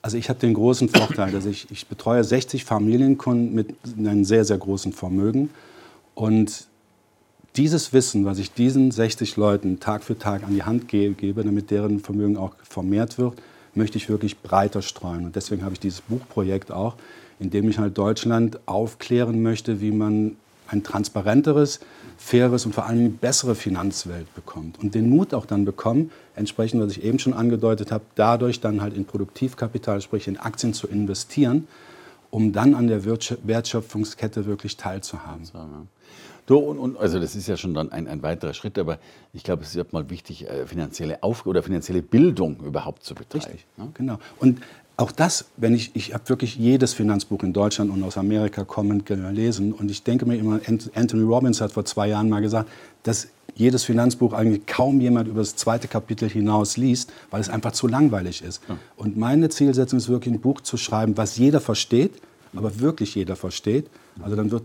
Also 0.05 0.19
ich 0.19 0.29
habe 0.29 0.39
den 0.39 0.53
großen 0.53 0.91
Vorteil, 0.91 1.33
dass 1.33 1.47
ich, 1.47 1.67
ich 1.71 1.87
betreue 1.87 2.23
60 2.23 2.67
Familienkunden 2.67 3.55
mit 3.55 3.75
einem 3.97 4.27
sehr, 4.27 4.45
sehr 4.45 4.59
großen 4.59 4.93
Vermögen. 4.93 5.49
Und 6.15 6.67
dieses 7.57 7.95
Wissen, 7.95 8.27
was 8.27 8.39
ich 8.39 8.53
diesen 8.53 8.91
60 8.91 9.39
Leuten 9.39 9.81
Tag 9.81 10.05
für 10.05 10.19
Tag 10.19 10.43
an 10.43 10.53
die 10.53 10.63
Hand 10.63 10.89
gebe, 10.89 11.43
damit 11.43 11.71
deren 11.71 12.01
Vermögen 12.01 12.37
auch 12.37 12.55
vermehrt 12.65 13.17
wird, 13.17 13.41
möchte 13.73 13.97
ich 13.97 14.11
wirklich 14.11 14.41
breiter 14.41 14.83
streuen. 14.83 15.25
Und 15.25 15.37
deswegen 15.37 15.65
habe 15.65 15.73
ich 15.73 15.81
dieses 15.81 16.03
Buchprojekt 16.03 16.71
auch, 16.71 16.97
in 17.41 17.49
dem 17.49 17.71
ich 17.71 17.79
halt 17.79 17.97
Deutschland 17.97 18.59
aufklären 18.67 19.43
möchte, 19.43 19.81
wie 19.81 19.91
man 19.91 20.37
ein 20.69 20.83
transparenteres, 20.83 21.81
faires 22.17 22.67
und 22.67 22.75
vor 22.75 22.87
allem 22.87 23.17
bessere 23.17 23.55
Finanzwelt 23.55 24.33
bekommt. 24.35 24.79
Und 24.79 24.95
den 24.95 25.09
Mut 25.09 25.35
auch 25.35 25.47
dann 25.47 25.65
bekommen, 25.65 26.11
entsprechend, 26.37 26.83
was 26.83 26.93
ich 26.93 27.05
eben 27.05 27.19
schon 27.19 27.35
angedeutet 27.35 27.93
habe, 27.93 28.05
dadurch 28.15 28.61
dann 28.61 28.81
halt 28.81 28.97
in 28.97 29.05
Produktivkapital, 29.05 30.01
sprich 30.01 30.29
in 30.29 30.39
Aktien 30.39 30.75
zu 30.75 30.87
investieren, 30.87 31.67
um 32.31 32.53
dann 32.53 32.75
an 32.75 32.89
der 32.89 33.05
Wertschöpfungskette 33.05 34.47
wirklich 34.47 34.77
teilzuhaben. 34.77 35.45
Du, 36.47 36.59
und, 36.59 36.79
und, 36.79 36.97
also 36.99 37.19
das 37.19 37.35
ist 37.37 37.49
ja 37.49 37.57
schon 37.57 37.73
dann 37.73 37.91
ein, 37.91 38.07
ein 38.07 38.23
weiterer 38.23 38.53
Schritt, 38.53 38.79
aber 38.79 38.99
ich 39.33 39.45
glaube, 39.45 39.63
es 39.63 39.75
ist 39.75 39.93
mal 39.93 40.11
wichtig, 40.11 40.47
äh, 40.47 40.67
finanzielle 40.67 41.23
Auf 41.23 41.47
oder 41.47 41.63
finanzielle 41.63 42.03
Bildung 42.03 42.59
überhaupt 42.65 43.03
zu 43.03 43.15
betreiben. 43.15 43.47
Richtig, 43.47 43.67
ne? 43.79 43.89
genau. 43.95 44.19
Und 44.41 44.61
auch 44.97 45.11
das, 45.11 45.47
wenn 45.57 45.75
ich, 45.75 45.91
ich 45.95 46.15
habe 46.15 46.29
wirklich 46.29 46.57
jedes 46.57 46.95
Finanzbuch 46.95 47.43
in 47.43 47.53
Deutschland 47.53 47.91
und 47.91 48.03
aus 48.05 48.17
Amerika 48.17 48.65
kommend 48.65 49.07
gelesen 49.07 49.73
und 49.73 49.91
ich 49.91 50.05
denke 50.05 50.25
mir 50.25 50.37
immer, 50.37 50.61
Anthony 50.95 51.25
Robbins 51.25 51.61
hat 51.61 51.73
vor 51.73 51.85
zwei 51.85 52.09
Jahren 52.09 52.29
mal 52.29 52.41
gesagt, 52.41 52.69
dass 53.03 53.29
jedes 53.57 53.85
Finanzbuch 53.85 54.33
eigentlich 54.33 54.67
kaum 54.67 55.01
jemand 55.01 55.29
über 55.29 55.41
das 55.41 55.57
zweite 55.57 55.89
Kapitel 55.89 56.29
hinaus 56.29 56.77
liest, 56.77 57.13
weil 57.31 57.41
es 57.41 57.49
einfach 57.49 57.73
zu 57.73 57.87
langweilig 57.87 58.43
ist. 58.43 58.63
Ja. 58.69 58.77
Und 58.97 59.17
meine 59.17 59.49
Zielsetzung 59.49 59.99
ist 59.99 60.09
wirklich 60.09 60.35
ein 60.35 60.41
Buch 60.41 60.61
zu 60.61 60.77
schreiben, 60.77 61.17
was 61.17 61.39
jeder 61.39 61.61
versteht, 61.61 62.13
aber 62.55 62.81
wirklich 62.81 63.15
jeder 63.15 63.37
versteht. 63.37 63.87
Also 64.23 64.37
dann 64.37 64.51
wird 64.51 64.63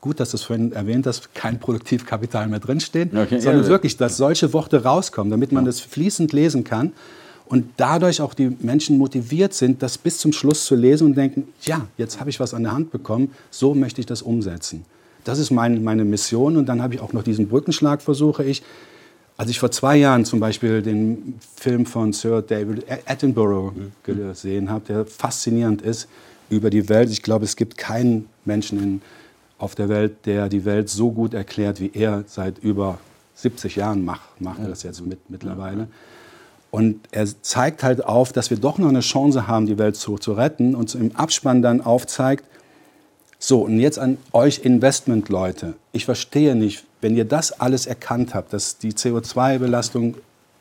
gut, 0.00 0.20
dass 0.20 0.30
du 0.30 0.36
es 0.36 0.42
vorhin 0.44 0.72
erwähnt 0.72 1.06
hast, 1.06 1.34
kein 1.34 1.58
Produktivkapital 1.58 2.48
mehr 2.48 2.60
drinsteht, 2.60 3.14
okay, 3.14 3.40
sondern 3.40 3.64
ja, 3.64 3.68
wirklich, 3.68 3.96
dass 3.96 4.16
solche 4.16 4.52
Worte 4.52 4.84
rauskommen, 4.84 5.30
damit 5.30 5.50
man 5.50 5.64
ja. 5.64 5.68
das 5.68 5.80
fließend 5.80 6.32
lesen 6.32 6.62
kann 6.64 6.92
und 7.48 7.70
dadurch 7.78 8.20
auch 8.20 8.34
die 8.34 8.56
Menschen 8.60 8.98
motiviert 8.98 9.54
sind, 9.54 9.82
das 9.82 9.96
bis 9.96 10.18
zum 10.18 10.32
Schluss 10.32 10.66
zu 10.66 10.74
lesen 10.74 11.06
und 11.08 11.16
denken, 11.16 11.48
ja, 11.62 11.86
jetzt 11.96 12.20
habe 12.20 12.30
ich 12.30 12.40
was 12.40 12.52
an 12.52 12.62
der 12.62 12.72
Hand 12.72 12.90
bekommen, 12.90 13.32
so 13.50 13.74
möchte 13.74 14.00
ich 14.00 14.06
das 14.06 14.22
umsetzen. 14.22 14.84
Das 15.24 15.38
ist 15.38 15.50
mein, 15.50 15.82
meine 15.82 16.04
Mission 16.04 16.56
und 16.56 16.66
dann 16.66 16.82
habe 16.82 16.94
ich 16.94 17.00
auch 17.00 17.12
noch 17.12 17.22
diesen 17.22 17.48
Brückenschlag, 17.48 18.02
versuche 18.02 18.44
ich. 18.44 18.62
Als 19.36 19.50
ich 19.50 19.58
vor 19.60 19.70
zwei 19.70 19.96
Jahren 19.96 20.24
zum 20.24 20.40
Beispiel 20.40 20.82
den 20.82 21.38
Film 21.56 21.86
von 21.86 22.12
Sir 22.12 22.42
David 22.42 22.84
Attenborough 23.06 23.72
mhm. 23.72 23.92
gesehen 24.02 24.68
habe, 24.68 24.84
der 24.86 25.06
faszinierend 25.06 25.80
ist 25.82 26.08
über 26.50 26.70
die 26.70 26.88
Welt. 26.88 27.10
Ich 27.10 27.22
glaube, 27.22 27.44
es 27.44 27.56
gibt 27.56 27.76
keinen 27.76 28.28
Menschen 28.44 28.82
in, 28.82 29.02
auf 29.58 29.74
der 29.74 29.88
Welt, 29.88 30.26
der 30.26 30.48
die 30.48 30.64
Welt 30.64 30.88
so 30.88 31.12
gut 31.12 31.34
erklärt, 31.34 31.80
wie 31.80 31.90
er 31.94 32.24
seit 32.26 32.58
über 32.58 32.98
70 33.34 33.76
Jahren 33.76 34.04
macht, 34.04 34.40
macht 34.40 34.60
er 34.60 34.68
das 34.68 34.82
jetzt 34.82 35.04
mit, 35.06 35.30
mittlerweile. 35.30 35.88
Und 36.78 37.08
er 37.10 37.26
zeigt 37.42 37.82
halt 37.82 38.04
auf, 38.04 38.32
dass 38.32 38.50
wir 38.50 38.56
doch 38.56 38.78
noch 38.78 38.88
eine 38.88 39.00
Chance 39.00 39.48
haben, 39.48 39.66
die 39.66 39.78
Welt 39.78 39.96
zu, 39.96 40.16
zu 40.16 40.34
retten 40.34 40.76
und 40.76 40.94
im 40.94 41.16
Abspann 41.16 41.60
dann 41.60 41.80
aufzeigt, 41.80 42.44
so, 43.40 43.62
und 43.62 43.80
jetzt 43.80 43.98
an 43.98 44.16
euch 44.32 44.60
Investmentleute. 44.60 45.74
Ich 45.90 46.04
verstehe 46.04 46.54
nicht, 46.54 46.84
wenn 47.00 47.16
ihr 47.16 47.24
das 47.24 47.50
alles 47.50 47.86
erkannt 47.86 48.32
habt, 48.32 48.52
dass 48.52 48.78
die 48.78 48.92
CO2-Belastung 48.92 50.18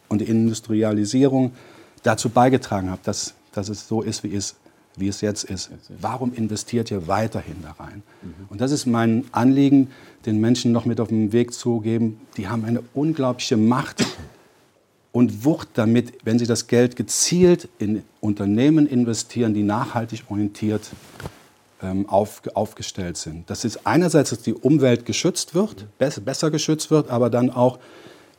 und 0.09 0.21
die 0.21 0.25
Industrialisierung 0.25 1.51
dazu 2.01 2.29
beigetragen 2.29 2.89
hat, 2.89 3.01
dass, 3.03 3.35
dass 3.51 3.69
es 3.69 3.87
so 3.87 4.01
ist, 4.01 4.23
wie 4.23 4.33
es 4.33 4.55
wie 4.95 5.09
es 5.09 5.21
jetzt 5.21 5.43
ist, 5.43 5.69
warum 6.01 6.33
investiert 6.33 6.89
ihr 6.89 7.07
weiterhin 7.07 7.57
da 7.61 7.73
rein? 7.73 8.01
Und 8.49 8.61
das 8.61 8.71
ist 8.71 8.87
mein 8.87 9.25
Anliegen, 9.31 9.91
den 10.25 10.41
Menschen 10.41 10.71
noch 10.71 10.85
mit 10.85 10.99
auf 10.99 11.09
den 11.09 11.31
Weg 11.31 11.53
zu 11.53 11.81
geben. 11.81 12.19
Die 12.37 12.47
haben 12.47 12.65
eine 12.65 12.81
unglaubliche 12.95 13.57
Macht 13.57 14.03
und 15.17 15.43
Wucht 15.45 15.69
damit, 15.73 16.13
wenn 16.25 16.37
sie 16.37 16.45
das 16.45 16.67
Geld 16.67 16.95
gezielt 16.95 17.69
in 17.79 18.03
Unternehmen 18.21 18.85
investieren, 18.85 19.55
die 19.55 19.63
nachhaltig 19.63 20.25
orientiert 20.29 20.91
ähm, 21.81 22.07
auf, 22.07 22.43
aufgestellt 22.53 23.17
sind. 23.17 23.49
Das 23.49 23.65
ist 23.65 23.87
einerseits, 23.87 24.29
dass 24.29 24.43
die 24.43 24.53
Umwelt 24.53 25.07
geschützt 25.07 25.55
wird, 25.55 25.87
besser, 25.97 26.51
geschützt 26.51 26.91
wird, 26.91 27.09
aber 27.09 27.31
dann 27.31 27.49
auch, 27.49 27.79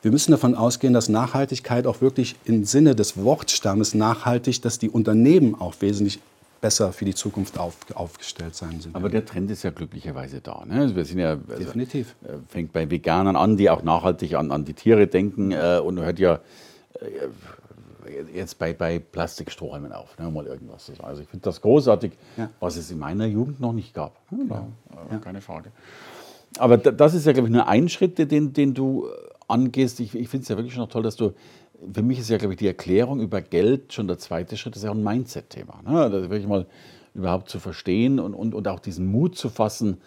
wir 0.01 0.11
müssen 0.11 0.31
davon 0.31 0.55
ausgehen, 0.55 0.93
dass 0.93 1.09
Nachhaltigkeit 1.09 1.85
auch 1.85 1.99
wirklich 1.99 2.37
im 2.45 2.63
Sinne 2.63 2.95
des 2.95 3.17
Wortstammes 3.17 3.93
nachhaltig, 3.93 4.61
dass 4.61 4.79
die 4.79 4.89
Unternehmen 4.89 5.55
auch 5.59 5.75
wesentlich 5.81 6.21
besser 6.61 6.91
für 6.91 7.05
die 7.05 7.15
Zukunft 7.15 7.59
auf, 7.59 7.77
aufgestellt 7.93 8.55
sein 8.55 8.79
sind. 8.81 8.95
Aber 8.95 9.09
der 9.09 9.25
Trend 9.25 9.49
ist 9.51 9.63
ja 9.63 9.71
glücklicherweise 9.71 10.41
da. 10.41 10.63
Ne? 10.65 10.81
Also 10.81 10.95
wir 10.95 11.05
sind 11.05 11.19
ja, 11.19 11.31
also, 11.31 11.55
Definitiv. 11.57 12.15
Äh, 12.23 12.37
fängt 12.47 12.73
bei 12.73 12.89
Veganern 12.89 13.35
an, 13.35 13.57
die 13.57 13.69
auch 13.69 13.83
nachhaltig 13.83 14.35
an, 14.35 14.51
an 14.51 14.65
die 14.65 14.73
Tiere 14.73 15.07
denken 15.07 15.51
äh, 15.51 15.79
und 15.83 15.99
hört 15.99 16.19
ja 16.19 16.39
äh, 16.99 17.27
jetzt 18.33 18.59
bei, 18.59 18.73
bei 18.73 18.99
Plastikstrohhalmen 18.99 19.91
auf, 19.91 20.17
ne, 20.17 20.29
mal 20.29 20.45
irgendwas 20.45 20.85
zu 20.85 20.93
sagen. 20.93 21.07
Also 21.07 21.21
ich 21.21 21.27
finde 21.27 21.43
das 21.43 21.61
großartig, 21.61 22.13
ja. 22.37 22.49
was 22.59 22.75
es 22.75 22.91
in 22.91 22.99
meiner 22.99 23.25
Jugend 23.25 23.59
noch 23.59 23.73
nicht 23.73 23.93
gab. 23.93 24.17
Ja, 24.31 24.37
genau. 24.37 24.67
ja. 25.11 25.17
Keine 25.17 25.41
Frage. 25.41 25.71
Aber 26.57 26.77
das 26.77 27.13
ist 27.13 27.25
ja, 27.25 27.33
glaube 27.33 27.47
ich, 27.47 27.53
nur 27.53 27.67
ein 27.67 27.89
Schritt, 27.89 28.17
den, 28.17 28.53
den 28.53 28.73
du 28.73 29.05
äh, 29.05 29.09
angehst. 29.47 29.99
Ich, 29.99 30.15
ich 30.15 30.29
finde 30.29 30.43
es 30.43 30.49
ja 30.49 30.57
wirklich 30.57 30.77
noch 30.77 30.89
toll, 30.89 31.03
dass 31.03 31.15
du, 31.15 31.33
für 31.93 32.03
mich 32.03 32.19
ist 32.19 32.29
ja, 32.29 32.37
glaube 32.37 32.53
ich, 32.53 32.59
die 32.59 32.67
Erklärung 32.67 33.21
über 33.21 33.41
Geld 33.41 33.93
schon 33.93 34.07
der 34.07 34.17
zweite 34.17 34.57
Schritt, 34.57 34.75
das 34.75 34.81
ist 34.81 34.85
ja 34.85 34.91
auch 34.91 34.95
ein 34.95 35.03
Mindset-Thema. 35.03 35.81
Ne? 35.87 36.09
Das 36.09 36.29
wirklich 36.29 36.47
mal 36.47 36.65
überhaupt 37.13 37.49
zu 37.49 37.59
verstehen 37.59 38.19
und, 38.19 38.33
und, 38.33 38.53
und 38.53 38.67
auch 38.67 38.79
diesen 38.79 39.07
Mut 39.07 39.37
zu 39.37 39.49
fassen. 39.49 39.97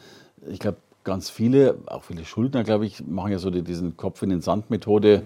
Ich 0.49 0.59
glaube, 0.59 0.79
ganz 1.05 1.31
viele, 1.31 1.79
auch 1.87 2.05
viele 2.05 2.25
Schuldner, 2.25 2.65
glaube 2.65 2.87
ich, 2.87 3.05
machen 3.07 3.33
ja 3.33 3.39
so 3.39 3.51
die, 3.51 3.63
diesen 3.63 3.97
Kopf 3.97 4.23
in 4.23 4.31
den 4.31 4.41
Sand-Methode. 4.41 5.23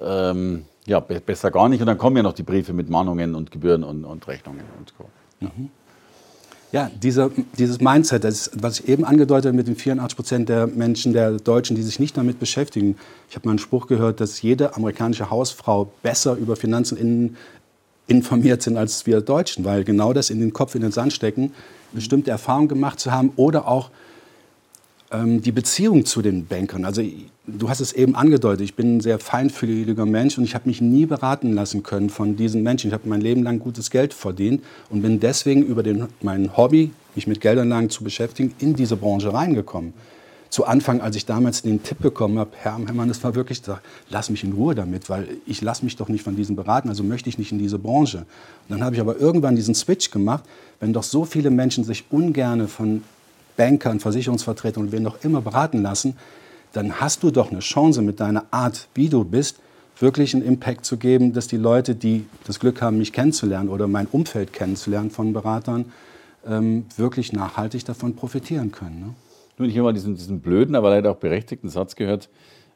Ähm, 0.00 0.64
ja, 0.86 1.00
be 1.00 1.20
besser 1.20 1.50
gar 1.50 1.68
nicht. 1.68 1.80
Und 1.80 1.86
dann 1.86 1.98
kommen 1.98 2.16
ja 2.16 2.22
noch 2.22 2.32
die 2.32 2.42
Briefe 2.42 2.72
mit 2.72 2.88
Mahnungen 2.88 3.34
und 3.34 3.50
Gebühren 3.50 3.84
und, 3.84 4.04
und 4.04 4.26
Rechnungen 4.26 4.64
und 4.78 4.96
Co. 4.96 5.04
Mhm. 5.40 5.70
Ja, 6.70 6.90
dieser, 7.02 7.30
dieses 7.56 7.80
Mindset, 7.80 8.24
das, 8.24 8.50
was 8.54 8.80
ich 8.80 8.88
eben 8.88 9.04
angedeutet 9.04 9.46
habe 9.46 9.56
mit 9.56 9.68
den 9.68 9.76
84 9.76 10.16
Prozent 10.16 10.48
der 10.50 10.66
Menschen, 10.66 11.14
der 11.14 11.32
Deutschen, 11.38 11.76
die 11.76 11.82
sich 11.82 11.98
nicht 11.98 12.14
damit 12.16 12.38
beschäftigen. 12.38 12.96
Ich 13.30 13.36
habe 13.36 13.48
mal 13.48 13.52
einen 13.52 13.58
Spruch 13.58 13.86
gehört, 13.86 14.20
dass 14.20 14.42
jede 14.42 14.76
amerikanische 14.76 15.30
Hausfrau 15.30 15.90
besser 16.02 16.34
über 16.36 16.56
Finanzen 16.56 16.98
in, 16.98 17.36
informiert 18.06 18.60
sind 18.60 18.76
als 18.76 19.06
wir 19.06 19.22
Deutschen, 19.22 19.64
weil 19.64 19.82
genau 19.82 20.12
das 20.12 20.28
in 20.28 20.40
den 20.40 20.52
Kopf 20.52 20.74
in 20.74 20.82
den 20.82 20.92
Sand 20.92 21.14
stecken, 21.14 21.52
bestimmte 21.92 22.30
Erfahrungen 22.30 22.68
gemacht 22.68 23.00
zu 23.00 23.12
haben 23.12 23.32
oder 23.36 23.66
auch 23.66 23.90
die 25.10 25.52
Beziehung 25.52 26.04
zu 26.04 26.20
den 26.20 26.44
Bankern. 26.46 26.84
Also 26.84 27.02
du 27.46 27.70
hast 27.70 27.80
es 27.80 27.94
eben 27.94 28.14
angedeutet, 28.14 28.60
ich 28.60 28.74
bin 28.74 28.98
ein 28.98 29.00
sehr 29.00 29.18
feinfühliger 29.18 30.04
Mensch 30.04 30.36
und 30.36 30.44
ich 30.44 30.54
habe 30.54 30.68
mich 30.68 30.82
nie 30.82 31.06
beraten 31.06 31.54
lassen 31.54 31.82
können 31.82 32.10
von 32.10 32.36
diesen 32.36 32.62
Menschen. 32.62 32.88
Ich 32.88 32.94
habe 32.94 33.08
mein 33.08 33.22
Leben 33.22 33.42
lang 33.42 33.58
gutes 33.58 33.90
Geld 33.90 34.12
verdient 34.12 34.62
und 34.90 35.00
bin 35.00 35.18
deswegen 35.18 35.62
über 35.62 35.82
den, 35.82 36.08
mein 36.20 36.56
Hobby, 36.58 36.90
mich 37.14 37.26
mit 37.26 37.40
Geldanlagen 37.40 37.88
zu 37.88 38.04
beschäftigen, 38.04 38.54
in 38.58 38.74
diese 38.74 38.96
Branche 38.96 39.32
reingekommen. 39.32 39.94
Zu 40.50 40.66
Anfang, 40.66 41.00
als 41.00 41.16
ich 41.16 41.24
damals 41.24 41.62
den 41.62 41.82
Tipp 41.82 42.00
bekommen 42.00 42.38
habe, 42.38 42.50
Herr 42.56 42.78
Herrmann, 42.78 43.08
das 43.08 43.22
war 43.24 43.34
wirklich, 43.34 43.62
da, 43.62 43.80
lass 44.10 44.28
mich 44.28 44.44
in 44.44 44.52
Ruhe 44.52 44.74
damit, 44.74 45.08
weil 45.08 45.28
ich 45.46 45.62
lasse 45.62 45.84
mich 45.84 45.96
doch 45.96 46.08
nicht 46.08 46.22
von 46.22 46.36
diesen 46.36 46.54
beraten, 46.54 46.88
also 46.88 47.02
möchte 47.02 47.28
ich 47.30 47.38
nicht 47.38 47.52
in 47.52 47.58
diese 47.58 47.78
Branche. 47.78 48.18
Und 48.18 48.26
dann 48.68 48.84
habe 48.84 48.94
ich 48.94 49.00
aber 49.00 49.18
irgendwann 49.18 49.56
diesen 49.56 49.74
Switch 49.74 50.10
gemacht, 50.10 50.44
wenn 50.80 50.92
doch 50.92 51.02
so 51.02 51.24
viele 51.24 51.50
Menschen 51.50 51.84
sich 51.84 52.04
ungerne 52.10 52.68
von 52.68 53.02
Bankern, 53.58 54.00
Versicherungsvertretern 54.00 54.84
und 54.84 54.92
wen 54.92 55.02
noch 55.02 55.22
immer 55.22 55.42
beraten 55.42 55.82
lassen, 55.82 56.16
dann 56.72 57.00
hast 57.00 57.22
du 57.22 57.30
doch 57.30 57.50
eine 57.50 57.60
Chance 57.60 58.00
mit 58.00 58.20
deiner 58.20 58.46
Art, 58.50 58.88
wie 58.94 59.08
du 59.10 59.24
bist, 59.24 59.58
wirklich 59.98 60.32
einen 60.34 60.44
Impact 60.44 60.84
zu 60.84 60.96
geben, 60.96 61.32
dass 61.32 61.48
die 61.48 61.56
Leute, 61.56 61.94
die 61.94 62.26
das 62.46 62.60
Glück 62.60 62.80
haben, 62.80 62.98
mich 62.98 63.12
kennenzulernen 63.12 63.68
oder 63.68 63.88
mein 63.88 64.06
Umfeld 64.06 64.52
kennenzulernen 64.52 65.10
von 65.10 65.32
Beratern, 65.32 65.86
ähm, 66.46 66.86
wirklich 66.96 67.32
nachhaltig 67.32 67.84
davon 67.84 68.14
profitieren 68.14 68.70
können. 68.70 69.00
Ne? 69.00 69.14
Nun, 69.58 69.68
ich 69.68 69.74
habe 69.76 69.84
mal 69.88 69.92
diesen, 69.92 70.14
diesen, 70.14 70.40
blöden, 70.40 70.76
aber 70.76 70.90
leider 70.90 71.10
auch 71.10 71.16
berechtigten 71.16 71.68
Satz 71.68 71.96
gehört, 71.96 72.28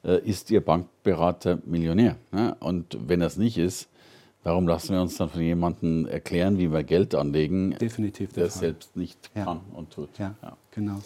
äh, 0.04 0.18
ist 0.28 0.50
Ihr 0.50 0.60
Bankberater 0.60 1.58
Millionär? 1.64 2.16
Ne? 2.32 2.56
Und 2.58 2.98
wenn 3.06 3.20
das 3.20 3.36
nicht 3.36 3.56
ist, 3.56 3.88
warum 4.42 4.68
lassen 4.68 4.94
wir 4.94 5.02
uns 5.02 5.16
dann 5.16 5.28
von 5.28 5.40
jemandem 5.40 6.06
erklären, 6.06 6.58
wie 6.58 6.72
wir 6.72 6.82
Geld 6.82 7.14
anlegen, 7.14 7.76
Definitiv 7.80 8.32
der 8.32 8.46
es 8.46 8.54
selbst 8.54 8.96
nicht 8.96 9.30
ja. 9.34 9.44
kann 9.44 9.60
und 9.74 9.90
tut? 9.90 10.10
Ja, 10.18 10.34
ja. 10.42 10.56
genau. 10.70 11.00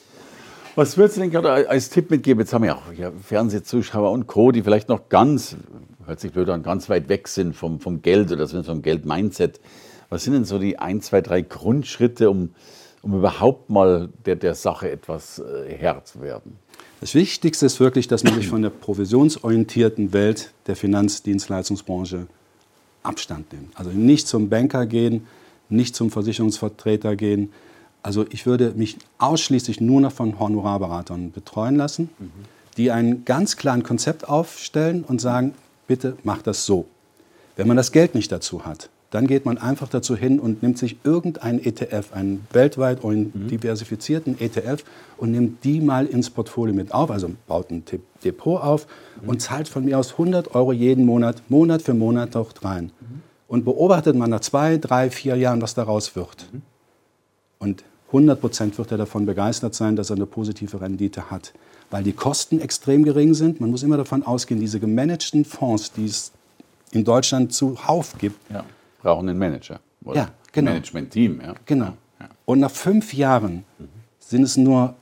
Was 0.76 0.98
würdest 0.98 1.16
du 1.16 1.22
denn 1.22 1.30
gerade 1.30 1.70
als 1.70 1.88
Tipp 1.88 2.10
mitgeben? 2.10 2.40
Jetzt 2.40 2.52
haben 2.52 2.62
wir 2.62 2.76
auch 2.76 2.82
Fernsehzuschauer 3.22 4.10
und 4.10 4.26
Co., 4.26 4.52
die 4.52 4.62
vielleicht 4.62 4.90
noch 4.90 5.08
ganz, 5.08 5.56
hört 6.04 6.20
sich 6.20 6.32
blöd 6.32 6.50
an, 6.50 6.62
ganz 6.62 6.90
weit 6.90 7.08
weg 7.08 7.28
sind 7.28 7.56
vom, 7.56 7.80
vom 7.80 8.02
Geld 8.02 8.30
oder 8.30 8.46
vom 8.46 8.82
Geld-Mindset. 8.82 9.58
Was 10.10 10.24
sind 10.24 10.34
denn 10.34 10.44
so 10.44 10.58
die 10.58 10.78
ein, 10.78 11.00
zwei, 11.00 11.22
drei 11.22 11.40
Grundschritte, 11.40 12.28
um, 12.28 12.50
um 13.00 13.14
überhaupt 13.14 13.70
mal 13.70 14.10
der, 14.26 14.36
der 14.36 14.54
Sache 14.54 14.90
etwas 14.90 15.38
äh, 15.38 15.74
Herr 15.74 16.04
zu 16.04 16.20
werden? 16.20 16.58
Das 17.00 17.14
Wichtigste 17.14 17.64
ist 17.64 17.80
wirklich, 17.80 18.06
dass 18.06 18.22
man 18.22 18.34
sich 18.34 18.48
von 18.48 18.60
der 18.60 18.70
provisionsorientierten 18.70 20.12
Welt 20.12 20.52
der 20.66 20.76
Finanzdienstleistungsbranche 20.76 22.26
Abstand 23.06 23.52
nimmt. 23.52 23.76
Also 23.78 23.90
nicht 23.90 24.28
zum 24.28 24.48
Banker 24.48 24.86
gehen, 24.86 25.26
nicht 25.68 25.96
zum 25.96 26.10
Versicherungsvertreter 26.10 27.16
gehen, 27.16 27.52
also 28.06 28.24
ich 28.30 28.46
würde 28.46 28.72
mich 28.76 28.98
ausschließlich 29.18 29.80
nur 29.80 30.00
noch 30.00 30.12
von 30.12 30.38
Honorarberatern 30.38 31.32
betreuen 31.32 31.74
lassen, 31.74 32.08
mhm. 32.20 32.30
die 32.76 32.92
ein 32.92 33.24
ganz 33.24 33.56
klares 33.56 33.82
Konzept 33.82 34.28
aufstellen 34.28 35.02
und 35.02 35.20
sagen, 35.20 35.54
bitte 35.88 36.16
mach 36.22 36.40
das 36.40 36.66
so. 36.66 36.86
Wenn 37.56 37.66
man 37.66 37.76
das 37.76 37.90
Geld 37.90 38.14
nicht 38.14 38.30
dazu 38.30 38.64
hat, 38.64 38.90
dann 39.10 39.26
geht 39.26 39.44
man 39.44 39.58
einfach 39.58 39.88
dazu 39.88 40.14
hin 40.14 40.38
und 40.38 40.62
nimmt 40.62 40.78
sich 40.78 40.98
irgendeinen 41.02 41.58
ETF, 41.58 42.12
einen 42.12 42.46
weltweit 42.52 43.02
mhm. 43.02 43.48
diversifizierten 43.48 44.40
ETF 44.40 44.84
und 45.16 45.32
nimmt 45.32 45.64
die 45.64 45.80
mal 45.80 46.06
ins 46.06 46.30
Portfolio 46.30 46.74
mit 46.74 46.92
auf, 46.92 47.10
also 47.10 47.30
baut 47.48 47.70
ein 47.70 47.82
Depot 48.22 48.60
auf 48.60 48.86
mhm. 49.20 49.30
und 49.30 49.42
zahlt 49.42 49.68
von 49.68 49.84
mir 49.84 49.98
aus 49.98 50.12
100 50.12 50.54
Euro 50.54 50.72
jeden 50.72 51.04
Monat, 51.04 51.42
Monat 51.48 51.82
für 51.82 51.94
Monat 51.94 52.36
auch 52.36 52.52
rein. 52.62 52.92
Und 53.48 53.64
beobachtet 53.64 54.16
man 54.16 54.30
nach 54.30 54.40
zwei, 54.40 54.76
drei, 54.76 55.10
vier 55.10 55.36
Jahren, 55.36 55.62
was 55.62 55.74
daraus 55.74 56.16
wird. 56.16 56.48
Mhm. 56.52 56.62
Und 57.58 57.84
100 58.08 58.40
Prozent 58.40 58.78
wird 58.78 58.92
er 58.92 58.98
davon 58.98 59.26
begeistert 59.26 59.74
sein, 59.74 59.96
dass 59.96 60.10
er 60.10 60.16
eine 60.16 60.26
positive 60.26 60.80
Rendite 60.80 61.30
hat, 61.30 61.52
weil 61.90 62.02
die 62.02 62.12
Kosten 62.12 62.60
extrem 62.60 63.02
gering 63.04 63.34
sind. 63.34 63.60
Man 63.60 63.70
muss 63.70 63.82
immer 63.82 63.96
davon 63.96 64.22
ausgehen, 64.22 64.60
diese 64.60 64.80
gemanagten 64.80 65.44
Fonds, 65.44 65.92
die 65.92 66.06
es 66.06 66.32
in 66.92 67.04
Deutschland 67.04 67.52
zuhauf 67.52 68.16
gibt, 68.18 68.38
ja, 68.50 68.64
brauchen 69.02 69.28
einen 69.28 69.38
Manager. 69.38 69.80
Oder 70.04 70.16
ja, 70.16 70.30
genau. 70.52 70.70
Management-Team. 70.72 71.40
Ja. 71.40 71.54
Genau. 71.64 71.92
Ja. 72.20 72.28
Und 72.44 72.60
nach 72.60 72.70
fünf 72.70 73.12
Jahren 73.12 73.64
mhm. 73.78 73.88
sind 74.20 74.42
es 74.42 74.56
nur 74.56 74.94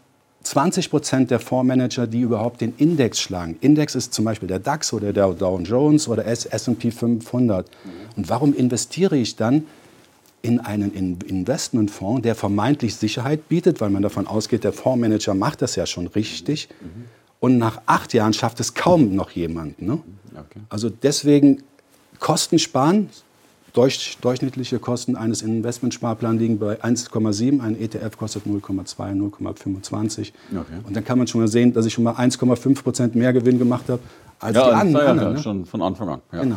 20 0.45 0.91
Prozent 0.91 1.31
der 1.31 1.41
Fondsmanager, 1.41 2.07
die 2.07 2.21
überhaupt 2.21 2.61
den 2.61 2.75
Index 2.77 3.21
schlagen. 3.21 3.57
Index 3.61 3.95
ist 3.95 4.15
zum 4.15 4.25
Beispiel 4.25 4.49
der 4.49 4.59
DAX 4.59 4.93
oder 4.93 5.13
der 5.13 5.33
Dow 5.33 5.59
Jones 5.59 6.09
oder 6.09 6.27
S&P 6.27 6.91
500. 6.91 7.67
Mhm. 7.67 7.91
Und 8.17 8.29
warum 8.29 8.55
investiere 8.55 9.17
ich 9.17 9.37
dann 9.37 9.67
in 10.43 10.61
einen 10.61 10.93
Investmentfonds, 11.27 12.23
der 12.23 12.35
vermeintlich 12.35 12.97
Sicherheit 12.97 13.49
bietet, 13.49 13.81
weil 13.81 13.89
man 13.89 14.03
davon 14.03 14.27
ausgeht, 14.27 14.63
der 14.63 14.75
Fondsmanager 14.75 15.33
macht 15.33 15.63
das 15.63 15.75
ja 15.75 15.87
schon 15.87 16.07
richtig. 16.09 16.69
Und 17.41 17.57
nach 17.59 17.81
acht 17.87 18.13
Jahren 18.13 18.35
schafft 18.35 18.61
es 18.61 18.75
kaum 18.75 19.15
noch 19.15 19.31
jemand. 19.31 19.81
Ne? 19.81 20.01
Okay. 20.33 20.61
Also 20.69 20.91
deswegen 20.91 21.63
Kosten 22.19 22.59
sparen. 22.59 23.09
Durch, 23.75 24.19
durchschnittliche 24.21 24.79
Kosten 24.79 25.17
eines 25.17 25.43
Investmentsparplans 25.43 26.41
liegen 26.41 26.61
bei 26.61 26.81
1,7. 26.81 27.61
Ein 27.61 27.79
ETF 27.79 28.17
kostet 28.17 28.47
0,2, 28.47 28.97
0,25. 28.97 30.21
Okay. 30.53 30.63
Und 30.87 30.95
dann 30.95 31.05
kann 31.05 31.19
man 31.19 31.27
schon 31.27 31.41
mal 31.41 31.49
sehen, 31.49 31.73
dass 31.73 31.85
ich 31.85 31.93
schon 31.93 32.05
mal 32.05 32.15
1,5 32.15 32.83
Prozent 32.85 33.17
mehr 33.17 33.33
Gewinn 33.33 33.59
gemacht 33.59 33.89
habe 33.89 34.01
als 34.39 34.57
ja, 34.57 34.69
die 34.69 34.75
anderen. 34.75 35.17
Ja, 35.17 35.23
ja, 35.25 35.31
ne? 35.31 35.39
schon 35.39 35.67
von 35.67 35.83
Anfang 35.83 36.09
an. 36.09 36.21
Ja, 36.33 36.43
genau. 36.43 36.57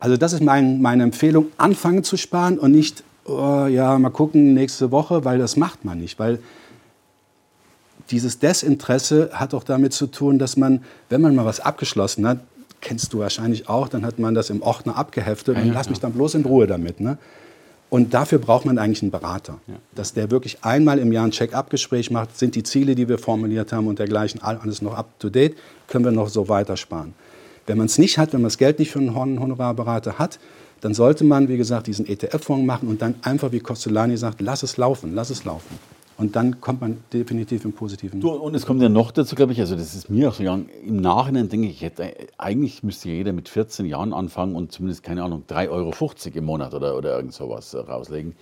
Also 0.00 0.16
das 0.16 0.32
ist 0.32 0.42
mein, 0.42 0.82
meine 0.82 1.04
Empfehlung, 1.04 1.46
anfangen 1.56 2.02
zu 2.02 2.16
sparen 2.16 2.58
und 2.58 2.72
nicht, 2.72 3.04
oh, 3.24 3.66
ja, 3.66 3.96
mal 3.96 4.10
gucken 4.10 4.54
nächste 4.54 4.90
Woche, 4.90 5.24
weil 5.24 5.38
das 5.38 5.56
macht 5.56 5.84
man 5.84 5.98
nicht. 5.98 6.18
Weil 6.18 6.40
dieses 8.10 8.40
Desinteresse 8.40 9.30
hat 9.32 9.54
auch 9.54 9.62
damit 9.62 9.92
zu 9.92 10.08
tun, 10.08 10.40
dass 10.40 10.56
man, 10.56 10.82
wenn 11.08 11.20
man 11.20 11.36
mal 11.36 11.44
was 11.44 11.60
abgeschlossen 11.60 12.26
hat, 12.26 12.40
kennst 12.84 13.12
du 13.12 13.18
wahrscheinlich 13.18 13.68
auch, 13.68 13.88
dann 13.88 14.06
hat 14.06 14.20
man 14.20 14.34
das 14.34 14.50
im 14.50 14.62
Ordner 14.62 14.96
abgeheftet 14.96 15.56
und 15.56 15.66
ja, 15.66 15.72
lass 15.72 15.88
mich 15.88 15.98
dann 15.98 16.12
bloß 16.12 16.36
in 16.36 16.44
Ruhe 16.44 16.68
damit. 16.68 17.00
Ne? 17.00 17.18
Und 17.90 18.14
dafür 18.14 18.38
braucht 18.38 18.64
man 18.64 18.78
eigentlich 18.78 19.02
einen 19.02 19.10
Berater, 19.10 19.58
dass 19.94 20.12
der 20.12 20.30
wirklich 20.30 20.58
einmal 20.62 20.98
im 20.98 21.12
Jahr 21.12 21.24
ein 21.26 21.30
Check-up-Gespräch 21.30 22.10
macht, 22.10 22.36
sind 22.36 22.54
die 22.54 22.62
Ziele, 22.62 22.94
die 22.94 23.08
wir 23.08 23.18
formuliert 23.18 23.72
haben 23.72 23.86
und 23.86 23.98
dergleichen, 23.98 24.42
alles 24.42 24.82
noch 24.82 24.94
up-to-date, 24.94 25.56
können 25.88 26.04
wir 26.04 26.12
noch 26.12 26.28
so 26.28 26.48
weiter 26.48 26.76
sparen. 26.76 27.14
Wenn 27.66 27.78
man 27.78 27.86
es 27.86 27.98
nicht 27.98 28.18
hat, 28.18 28.32
wenn 28.32 28.40
man 28.40 28.48
das 28.48 28.58
Geld 28.58 28.78
nicht 28.78 28.90
für 28.90 28.98
einen 28.98 29.14
Honorarberater 29.14 30.18
hat, 30.18 30.38
dann 30.80 30.92
sollte 30.92 31.24
man, 31.24 31.48
wie 31.48 31.56
gesagt, 31.56 31.86
diesen 31.86 32.06
ETF-Fonds 32.06 32.66
machen 32.66 32.88
und 32.88 33.00
dann 33.00 33.14
einfach, 33.22 33.52
wie 33.52 33.60
Costellani 33.60 34.16
sagt, 34.16 34.40
lass 34.40 34.62
es 34.62 34.76
laufen, 34.76 35.14
lass 35.14 35.30
es 35.30 35.44
laufen. 35.44 35.78
Und 36.16 36.36
dann 36.36 36.60
kommt 36.60 36.80
man 36.80 36.98
definitiv 37.12 37.64
im 37.64 37.72
Positiven. 37.72 38.20
Du, 38.20 38.30
und 38.30 38.54
es 38.54 38.66
kommt 38.66 38.80
ja 38.80 38.88
noch 38.88 39.10
dazu, 39.10 39.34
glaube 39.34 39.52
ich, 39.52 39.60
also 39.60 39.74
das 39.74 39.94
ist 39.94 40.08
mir 40.08 40.28
auch 40.28 40.34
so 40.34 40.38
gegangen, 40.38 40.68
im 40.86 40.96
Nachhinein 40.96 41.48
denke 41.48 41.66
ich, 41.66 41.82
hätte, 41.82 42.14
eigentlich 42.38 42.82
müsste 42.84 43.08
jeder 43.08 43.32
mit 43.32 43.48
14 43.48 43.84
Jahren 43.86 44.12
anfangen 44.12 44.54
und 44.54 44.70
zumindest, 44.70 45.02
keine 45.02 45.24
Ahnung, 45.24 45.42
3,50 45.48 45.70
Euro 45.70 45.92
im 46.34 46.44
Monat 46.44 46.74
oder, 46.74 46.96
oder 46.96 47.16
irgend 47.16 47.34
sowas 47.34 47.74
rauslegen. 47.74 48.34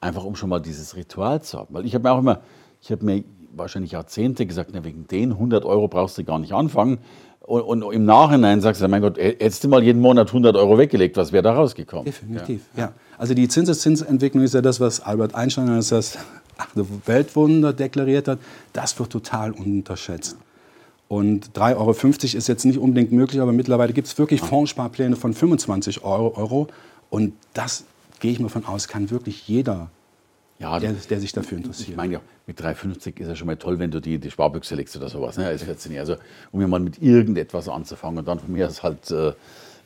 Einfach 0.00 0.24
um 0.24 0.36
schon 0.36 0.50
mal 0.50 0.60
dieses 0.60 0.96
Ritual 0.96 1.40
zu 1.40 1.58
haben. 1.58 1.74
Weil 1.74 1.86
ich 1.86 1.94
habe 1.94 2.06
mir 2.06 2.12
auch 2.12 2.18
immer, 2.18 2.40
ich 2.82 2.92
habe 2.92 3.04
mir 3.04 3.24
wahrscheinlich 3.56 3.92
Jahrzehnte 3.92 4.44
gesagt, 4.44 4.70
na, 4.74 4.84
wegen 4.84 5.06
den 5.06 5.32
100 5.32 5.64
Euro 5.64 5.88
brauchst 5.88 6.18
du 6.18 6.24
gar 6.24 6.38
nicht 6.38 6.52
anfangen. 6.52 6.98
Und, 7.40 7.82
und, 7.82 7.92
im 7.92 8.04
Nachhinein 8.04 8.60
sagst 8.60 8.80
du, 8.80 8.88
mein 8.88 9.02
Gott, 9.02 9.18
hättest 9.18 9.64
du 9.64 9.68
mal 9.68 9.82
jeden 9.82 10.00
Monat 10.00 10.28
100 10.28 10.56
Euro 10.56 10.78
weggelegt, 10.78 11.16
was 11.16 11.30
wäre 11.32 11.42
da 11.42 11.54
rausgekommen? 11.54 12.06
Definitiv, 12.06 12.62
ja. 12.74 12.84
ja. 12.84 12.92
Also 13.18 13.34
die 13.34 13.48
Zinseszinsentwicklung 13.48 14.42
ist 14.42 14.54
ja 14.54 14.62
das, 14.62 14.80
was 14.80 15.00
Albert 15.00 15.34
Einstein 15.34 15.68
als 15.68 15.88
das 15.88 16.18
Weltwunder 17.06 17.72
deklariert 17.72 18.28
hat. 18.28 18.38
Das 18.72 18.98
wird 18.98 19.10
total 19.10 19.52
unterschätzt. 19.52 20.36
Und 21.08 21.50
3,50 21.54 21.76
Euro 21.76 22.38
ist 22.38 22.48
jetzt 22.48 22.64
nicht 22.64 22.78
unbedingt 22.78 23.12
möglich, 23.12 23.40
aber 23.40 23.52
mittlerweile 23.52 23.92
gibt 23.92 24.08
es 24.08 24.18
wirklich 24.18 24.40
Fondssparpläne 24.40 25.16
von 25.16 25.34
25 25.34 26.02
Euro. 26.02 26.68
Und 27.10 27.34
das, 27.52 27.84
gehe 28.20 28.32
ich 28.32 28.40
mal 28.40 28.48
von 28.48 28.64
aus, 28.64 28.88
kann 28.88 29.10
wirklich 29.10 29.46
jeder 29.46 29.90
ja, 30.58 30.78
der, 30.78 30.92
der, 30.92 31.20
sich 31.20 31.32
dafür 31.32 31.58
interessiert. 31.58 31.90
Ich 31.90 31.96
meine 31.96 32.14
ja, 32.14 32.20
mit 32.46 32.60
3,50 32.60 33.20
ist 33.20 33.28
ja 33.28 33.36
schon 33.36 33.46
mal 33.46 33.56
toll, 33.56 33.78
wenn 33.78 33.90
du 33.90 34.00
die, 34.00 34.18
die 34.18 34.30
Sparbüchse 34.30 34.74
legst 34.76 34.96
oder 34.96 35.08
sowas, 35.08 35.36
ne, 35.36 35.46
als 35.46 35.62
14 35.62 35.98
Also, 35.98 36.16
um 36.52 36.60
ja 36.60 36.68
mal 36.68 36.80
mit 36.80 37.02
irgendetwas 37.02 37.68
anzufangen 37.68 38.20
und 38.20 38.28
dann 38.28 38.38
von 38.38 38.52
mir 38.52 38.66
ist 38.66 38.82
halt. 38.82 39.10
Äh, 39.10 39.28
äh 39.28 39.34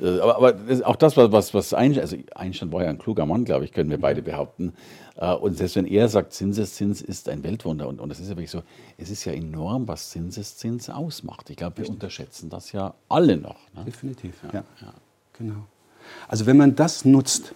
aber, 0.01 0.37
aber 0.37 0.53
das, 0.53 0.83
auch 0.83 0.97
das, 0.97 1.17
was, 1.17 1.55
was 1.55 1.75
Einstein, 1.75 2.03
also 2.03 2.17
Einstein 2.35 2.73
war 2.73 2.85
ja 2.85 2.91
ein 2.91 2.99
kluger 2.99 3.27
Mann, 3.27 3.45
glaube 3.45 3.65
ich, 3.65 3.73
können 3.73 3.91
wir 3.91 4.01
beide 4.01 4.23
behaupten. 4.23 4.75
Äh, 5.17 5.33
und 5.35 5.57
selbst 5.57 5.77
wenn 5.77 5.87
er 5.87 6.09
sagt, 6.09 6.33
Zinseszins 6.33 7.03
ist 7.03 7.29
ein 7.29 7.43
Weltwunder, 7.43 7.89
und, 7.89 8.01
und 8.01 8.09
das 8.09 8.21
ist 8.21 8.29
ja 8.29 8.37
wirklich 8.37 8.51
so, 8.51 8.63
es 8.97 9.11
ist 9.11 9.25
ja 9.25 9.33
enorm, 9.33 9.89
was 9.89 10.11
Zinseszins 10.11 10.89
ausmacht. 10.91 11.51
Ich 11.51 11.57
glaube, 11.57 11.79
wir 11.79 11.89
unterschätzen 11.89 12.49
das 12.51 12.73
ja 12.73 12.95
alle 13.09 13.37
noch. 13.37 13.59
Ne? 13.75 13.85
Definitiv, 13.85 14.35
ja. 14.53 14.65
ja. 14.81 14.95
Genau. 15.33 15.67
Also 16.27 16.47
wenn 16.47 16.57
man 16.57 16.75
das 16.75 17.05
nutzt, 17.05 17.55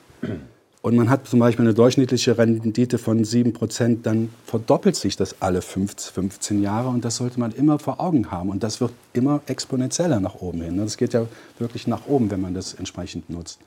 und 0.83 0.97
man 0.97 1.09
hat 1.09 1.29
zum 1.29 1.39
Beispiel 1.39 1.65
eine 1.65 1.75
durchschnittliche 1.75 2.37
Rendite 2.37 2.99
von 2.99 3.25
7%, 3.25 4.03
dann 4.03 4.31
verdoppelt 4.45 4.97
sich 4.97 5.17
das 5.17 5.41
alle 5.41 5.62
15 5.62 6.61
Jahre 6.61 6.89
und 6.89 7.05
das 7.05 7.17
sollte 7.17 7.39
man 7.39 7.53
immer 7.53 7.79
vor 7.79 8.01
Augen 8.01 8.33
haben. 8.33 8.51
Und 8.51 8.65
das 8.65 8.81
wird 8.81 8.93
immer 9.12 9.41
exponentieller 9.47 10.19
nach 10.19 10.35
oben 10.35 10.61
hin. 10.61 10.79
Das 10.79 10.97
geht 10.97 11.12
ja 11.12 11.27
wirklich 11.61 11.87
nach 11.87 12.09
oben, 12.09 12.33
wenn 12.33 12.41
man 12.41 12.53
das 12.53 12.75
entsprechend 12.75 13.31
nutzt. 13.31 13.61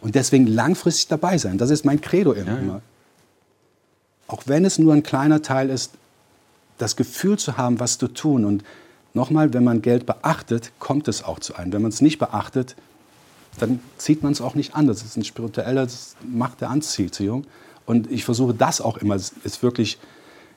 Und 0.00 0.14
deswegen 0.14 0.46
langfristig 0.46 1.08
dabei 1.08 1.38
sein, 1.38 1.58
das 1.58 1.70
ist 1.70 1.84
mein 1.84 2.00
Credo 2.00 2.32
immer. 2.32 2.62
Ja, 2.62 2.66
ja. 2.66 2.80
Auch 4.28 4.44
wenn 4.46 4.64
es 4.64 4.78
nur 4.78 4.94
ein 4.94 5.02
kleiner 5.02 5.42
Teil 5.42 5.70
ist, 5.70 5.94
das 6.76 6.94
Gefühl 6.94 7.36
zu 7.36 7.56
haben, 7.56 7.80
was 7.80 7.98
zu 7.98 8.06
tun. 8.06 8.44
Und 8.44 8.62
nochmal, 9.12 9.52
wenn 9.54 9.64
man 9.64 9.82
Geld 9.82 10.06
beachtet, 10.06 10.70
kommt 10.78 11.08
es 11.08 11.24
auch 11.24 11.40
zu 11.40 11.56
einem. 11.56 11.72
Wenn 11.72 11.82
man 11.82 11.90
es 11.90 12.00
nicht 12.00 12.18
beachtet, 12.18 12.76
dann 13.62 13.80
zieht 13.96 14.22
man 14.22 14.32
es 14.32 14.40
auch 14.40 14.54
nicht 14.54 14.74
an. 14.74 14.86
Das 14.86 15.02
ist 15.02 15.16
ein 15.16 15.24
spiritueller 15.24 15.86
Macht 16.26 16.60
der 16.60 16.70
Anziehung. 16.70 17.44
Und 17.86 18.10
ich 18.10 18.24
versuche 18.24 18.54
das 18.54 18.80
auch 18.80 18.98
immer, 18.98 19.14
es 19.14 19.32
ist 19.44 19.62
wirklich, 19.62 19.98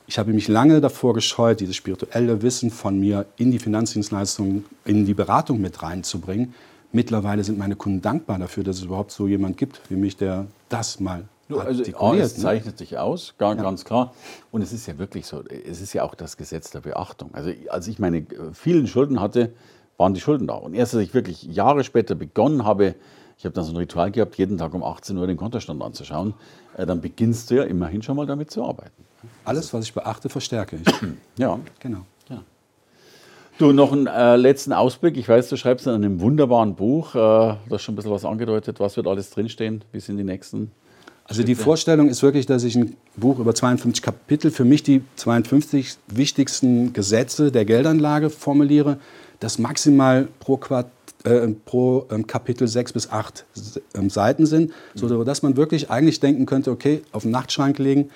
ich 0.08 0.20
habe 0.20 0.34
mich 0.34 0.48
lange 0.48 0.82
davor 0.82 1.14
gescheut, 1.14 1.60
dieses 1.60 1.76
spirituelle 1.76 2.42
Wissen 2.42 2.72
von 2.72 3.00
mir 3.00 3.26
in 3.38 3.52
die 3.52 3.60
Finanzdienstleistungen, 3.60 4.66
in 4.86 5.06
die 5.06 5.14
Beratung 5.14 5.62
mit 5.62 5.82
reinzubringen. 5.82 6.54
Mittlerweile 6.92 7.44
sind 7.44 7.58
meine 7.58 7.78
Kunden 7.78 8.02
dankbar 8.02 8.38
dafür, 8.38 8.64
dass 8.64 8.78
es 8.78 8.84
überhaupt 8.84 9.12
so 9.12 9.28
jemand 9.28 9.58
gibt 9.58 9.80
wie 9.90 9.96
mich, 9.96 10.18
der 10.18 10.48
das 10.68 11.00
mal 11.00 11.24
also 11.60 11.84
A, 11.98 12.16
es 12.16 12.38
ne? 12.38 12.44
zeichnet 12.44 12.78
sich 12.78 12.98
aus, 12.98 13.34
gar, 13.38 13.56
ja. 13.56 13.62
ganz 13.62 13.86
klar. 13.86 14.14
Und 14.52 14.62
es 14.62 14.72
ist 14.72 14.88
ja 14.88 14.98
wirklich 14.98 15.26
so, 15.26 15.44
es 15.44 15.82
ist 15.82 15.94
ja 15.94 16.04
auch 16.04 16.16
das 16.16 16.38
Gesetz 16.38 16.72
der 16.72 16.82
Beachtung. 16.82 17.30
Also 17.34 17.52
als 17.70 17.88
ich 17.88 18.00
meine 18.00 18.26
vielen 18.54 18.88
Schulden 18.88 19.20
hatte, 19.20 19.54
waren 20.02 20.14
die 20.14 20.20
Schulden 20.20 20.48
da. 20.48 20.56
Und 20.56 20.74
erst 20.74 20.96
als 20.96 21.04
ich 21.04 21.14
wirklich 21.14 21.44
Jahre 21.44 21.84
später 21.84 22.16
begonnen 22.16 22.66
habe, 22.66 22.96
ich 23.38 23.46
habe 23.46 23.54
dann 23.54 23.64
so 23.64 23.72
ein 23.72 23.78
Ritual 23.78 24.12
gehabt, 24.12 24.36
jeden 24.36 24.58
Tag 24.58 24.74
um 24.74 24.84
18 24.84 25.18
Uhr 25.18 25.28
den 25.28 25.38
Kontostand 25.38 25.82
anzuschauen, 25.82 26.34
äh, 26.76 26.86
dann 26.86 27.02
beginnst 27.02 27.50
du 27.50 27.56
ja 27.56 27.64
immerhin 27.64 28.02
schon 28.02 28.18
mal 28.18 28.26
damit 28.26 28.52
zu 28.52 28.64
arbeiten. 28.64 29.06
Alles, 29.46 29.74
was 29.74 29.86
ich 29.86 29.94
beachte, 29.94 30.30
verstärke 30.30 30.78
ich. 30.78 30.94
ja, 31.38 31.60
genau. 31.80 32.00
Ja. 32.30 32.42
Du, 33.58 33.72
noch 33.72 33.92
einen 33.92 34.08
äh, 34.08 34.36
letzten 34.36 34.74
Ausblick. 34.74 35.18
Ich 35.18 35.30
weiß, 35.30 35.50
du 35.50 35.56
schreibst 35.56 35.86
in 35.86 35.94
einem 35.94 36.20
wunderbaren 36.20 36.76
Buch, 36.76 37.14
äh, 37.14 37.18
du 37.18 37.58
hast 37.70 37.84
schon 37.84 37.94
ein 37.94 37.96
bisschen 37.96 38.12
was 38.12 38.26
angedeutet. 38.26 38.80
Was 38.80 38.98
wird 38.98 39.08
alles 39.08 39.30
drinstehen? 39.30 39.84
Wie 39.92 40.00
sind 40.00 40.18
die 40.18 40.24
nächsten? 40.24 40.72
Also 41.26 41.44
die 41.44 41.56
Vorstellung 41.56 42.10
ist 42.10 42.24
wirklich, 42.24 42.46
dass 42.46 42.64
ich 42.64 42.76
ein 42.76 42.98
Buch 43.16 43.40
über 43.40 43.56
52 43.56 44.04
Kapitel, 44.04 44.52
für 44.52 44.66
mich 44.66 44.84
die 44.84 45.02
52 45.16 45.96
wichtigsten 46.08 46.92
Gesetze 46.92 47.52
der 47.52 47.64
Geldanlage 47.64 48.30
formuliere, 48.30 48.98
das 49.42 49.60
maximal 49.60 50.30
pro, 50.40 50.56
Quart, 50.56 50.88
äh, 51.26 51.48
pro 51.66 52.06
ähm, 52.10 52.26
Kapitel 52.26 52.70
sechs 52.70 52.94
bis 52.94 53.10
acht 53.10 53.46
ähm, 53.94 54.10
Seiten 54.10 54.46
sind, 54.46 54.72
sodass 54.96 55.42
man 55.42 55.58
wirklich 55.58 55.90
eigentlich 55.90 56.22
denken 56.22 56.46
könnte, 56.46 56.72
okay, 56.72 57.02
auf 57.12 57.24
den 57.24 57.32
Nachtschrank 57.32 57.78
legen 57.78 58.10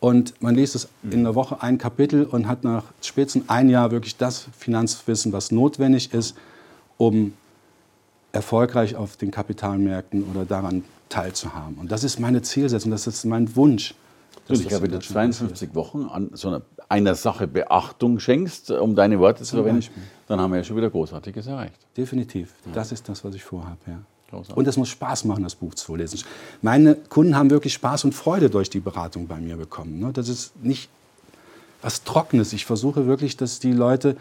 und 0.00 0.40
man 0.42 0.54
liest 0.54 0.74
es 0.74 0.88
in 1.10 1.24
der 1.24 1.34
Woche 1.34 1.62
ein 1.62 1.76
Kapitel 1.76 2.24
und 2.24 2.48
hat 2.48 2.64
nach 2.64 2.84
spätestens 3.02 3.48
ein 3.48 3.68
Jahr 3.68 3.90
wirklich 3.90 4.16
das 4.16 4.46
Finanzwissen, 4.58 5.32
was 5.32 5.52
notwendig 5.52 6.14
ist, 6.14 6.34
um 6.96 7.34
erfolgreich 8.32 8.96
auf 8.96 9.18
den 9.18 9.30
Kapitalmärkten 9.30 10.24
oder 10.24 10.46
daran 10.46 10.84
teilzuhaben. 11.10 11.76
Und 11.76 11.92
das 11.92 12.02
ist 12.04 12.18
meine 12.18 12.40
Zielsetzung, 12.40 12.90
das 12.90 13.06
ist 13.06 13.26
mein 13.26 13.54
Wunsch. 13.56 13.94
Und 14.50 14.66
ich 14.66 14.72
habe 14.72 14.88
dir 14.88 15.00
52 15.00 15.74
Wochen 15.74 16.04
an 16.04 16.30
so 16.32 16.48
einer, 16.48 16.62
einer, 16.88 17.14
Sache 17.14 17.46
Beachtung 17.46 18.18
schenkst, 18.18 18.70
um 18.70 18.94
deine 18.94 19.18
Worte 19.18 19.44
zu 19.44 19.56
verwenden, 19.56 19.88
dann 20.26 20.40
haben 20.40 20.50
wir 20.50 20.58
ja 20.58 20.64
schon 20.64 20.76
wieder 20.76 20.90
Großartiges 20.90 21.46
erreicht. 21.46 21.78
Definitiv. 21.96 22.52
Das 22.72 22.92
ist 22.92 23.08
das, 23.08 23.24
was 23.24 23.34
ich 23.34 23.44
vorhabe. 23.44 23.78
Ja. 23.86 24.00
Und 24.54 24.68
es 24.68 24.76
muss 24.76 24.88
Spaß 24.88 25.24
machen, 25.24 25.42
das 25.42 25.56
Buch 25.56 25.74
zu 25.74 25.96
lesen. 25.96 26.20
Meine 26.62 26.94
Kunden 26.94 27.36
haben 27.36 27.50
wirklich 27.50 27.72
Spaß 27.74 28.04
und 28.04 28.14
Freude 28.14 28.48
durch 28.48 28.70
die 28.70 28.80
Beratung 28.80 29.26
bei 29.26 29.40
mir 29.40 29.56
bekommen. 29.56 29.98
Ne? 29.98 30.12
Das 30.12 30.28
ist 30.28 30.52
nicht 30.62 30.88
was 31.82 32.04
Trockenes. 32.04 32.52
Ich 32.52 32.64
versuche 32.64 33.06
wirklich, 33.06 33.36
dass 33.36 33.58
die 33.58 33.72
Leute, 33.72 34.16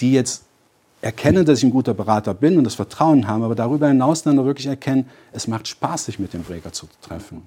die 0.00 0.12
jetzt 0.12 0.44
erkennen, 1.00 1.44
dass 1.44 1.58
ich 1.58 1.64
ein 1.64 1.70
guter 1.70 1.94
Berater 1.94 2.34
bin 2.34 2.58
und 2.58 2.64
das 2.64 2.74
Vertrauen 2.74 3.26
haben, 3.26 3.42
aber 3.42 3.54
darüber 3.54 3.88
hinaus 3.88 4.22
dann 4.22 4.44
wirklich 4.44 4.66
erkennen, 4.66 5.08
es 5.32 5.46
macht 5.46 5.68
Spaß, 5.68 6.06
sich 6.06 6.18
mit 6.18 6.32
dem 6.32 6.42
Breker 6.42 6.72
zu 6.72 6.86
treffen. 7.02 7.42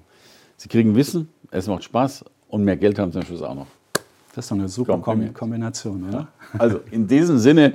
Sie 0.62 0.68
kriegen 0.68 0.94
Wissen, 0.94 1.28
es 1.50 1.66
macht 1.66 1.82
Spaß 1.82 2.24
und 2.48 2.62
mehr 2.62 2.76
Geld 2.76 2.96
haben 3.00 3.10
Sie 3.10 3.18
am 3.18 3.24
Schluss 3.24 3.42
auch 3.42 3.56
noch. 3.56 3.66
Das 4.32 4.44
ist 4.44 4.52
doch 4.52 4.56
eine 4.56 4.68
super 4.68 4.96
Kom 4.98 5.34
Kombination, 5.34 6.08
oder? 6.08 6.28
Also 6.56 6.78
in 6.92 7.08
diesem 7.08 7.38
Sinne, 7.38 7.74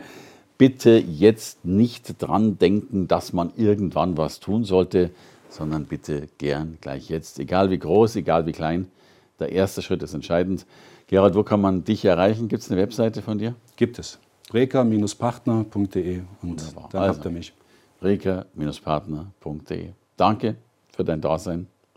bitte 0.58 0.92
jetzt 0.92 1.66
nicht 1.66 2.16
dran 2.24 2.58
denken, 2.58 3.10
dass 3.10 3.34
man 3.34 3.52
irgendwann 3.58 4.16
was 4.16 4.40
tun 4.40 4.64
sollte, 4.64 5.12
sondern 5.50 5.84
bitte 5.84 6.30
gern 6.38 6.78
gleich 6.80 7.10
jetzt, 7.10 7.40
egal 7.40 7.72
wie 7.72 7.78
groß, 7.78 8.16
egal 8.16 8.46
wie 8.46 8.54
klein. 8.54 8.90
Der 9.38 9.52
erste 9.52 9.82
Schritt 9.82 10.02
ist 10.02 10.14
entscheidend. 10.14 10.66
Gerald, 11.08 11.36
wo 11.36 11.44
kann 11.44 11.60
man 11.60 11.84
dich 11.84 12.06
erreichen? 12.06 12.48
Gibt 12.48 12.64
es 12.64 12.72
eine 12.72 12.80
Webseite 12.80 13.22
von 13.22 13.38
dir? 13.38 13.54
Gibt 13.76 14.00
es. 14.00 14.18
reka-partner.de 14.54 16.22
und 16.42 16.62
Wunderbar. 16.62 16.88
da 16.90 17.02
also, 17.02 17.16
habt 17.16 17.26
ihr 17.26 17.32
mich. 17.32 17.52
reka-partner.de. 18.02 19.90
Danke 20.16 20.56
für 20.96 21.04
dein 21.04 21.20
Dasein. 21.20 21.68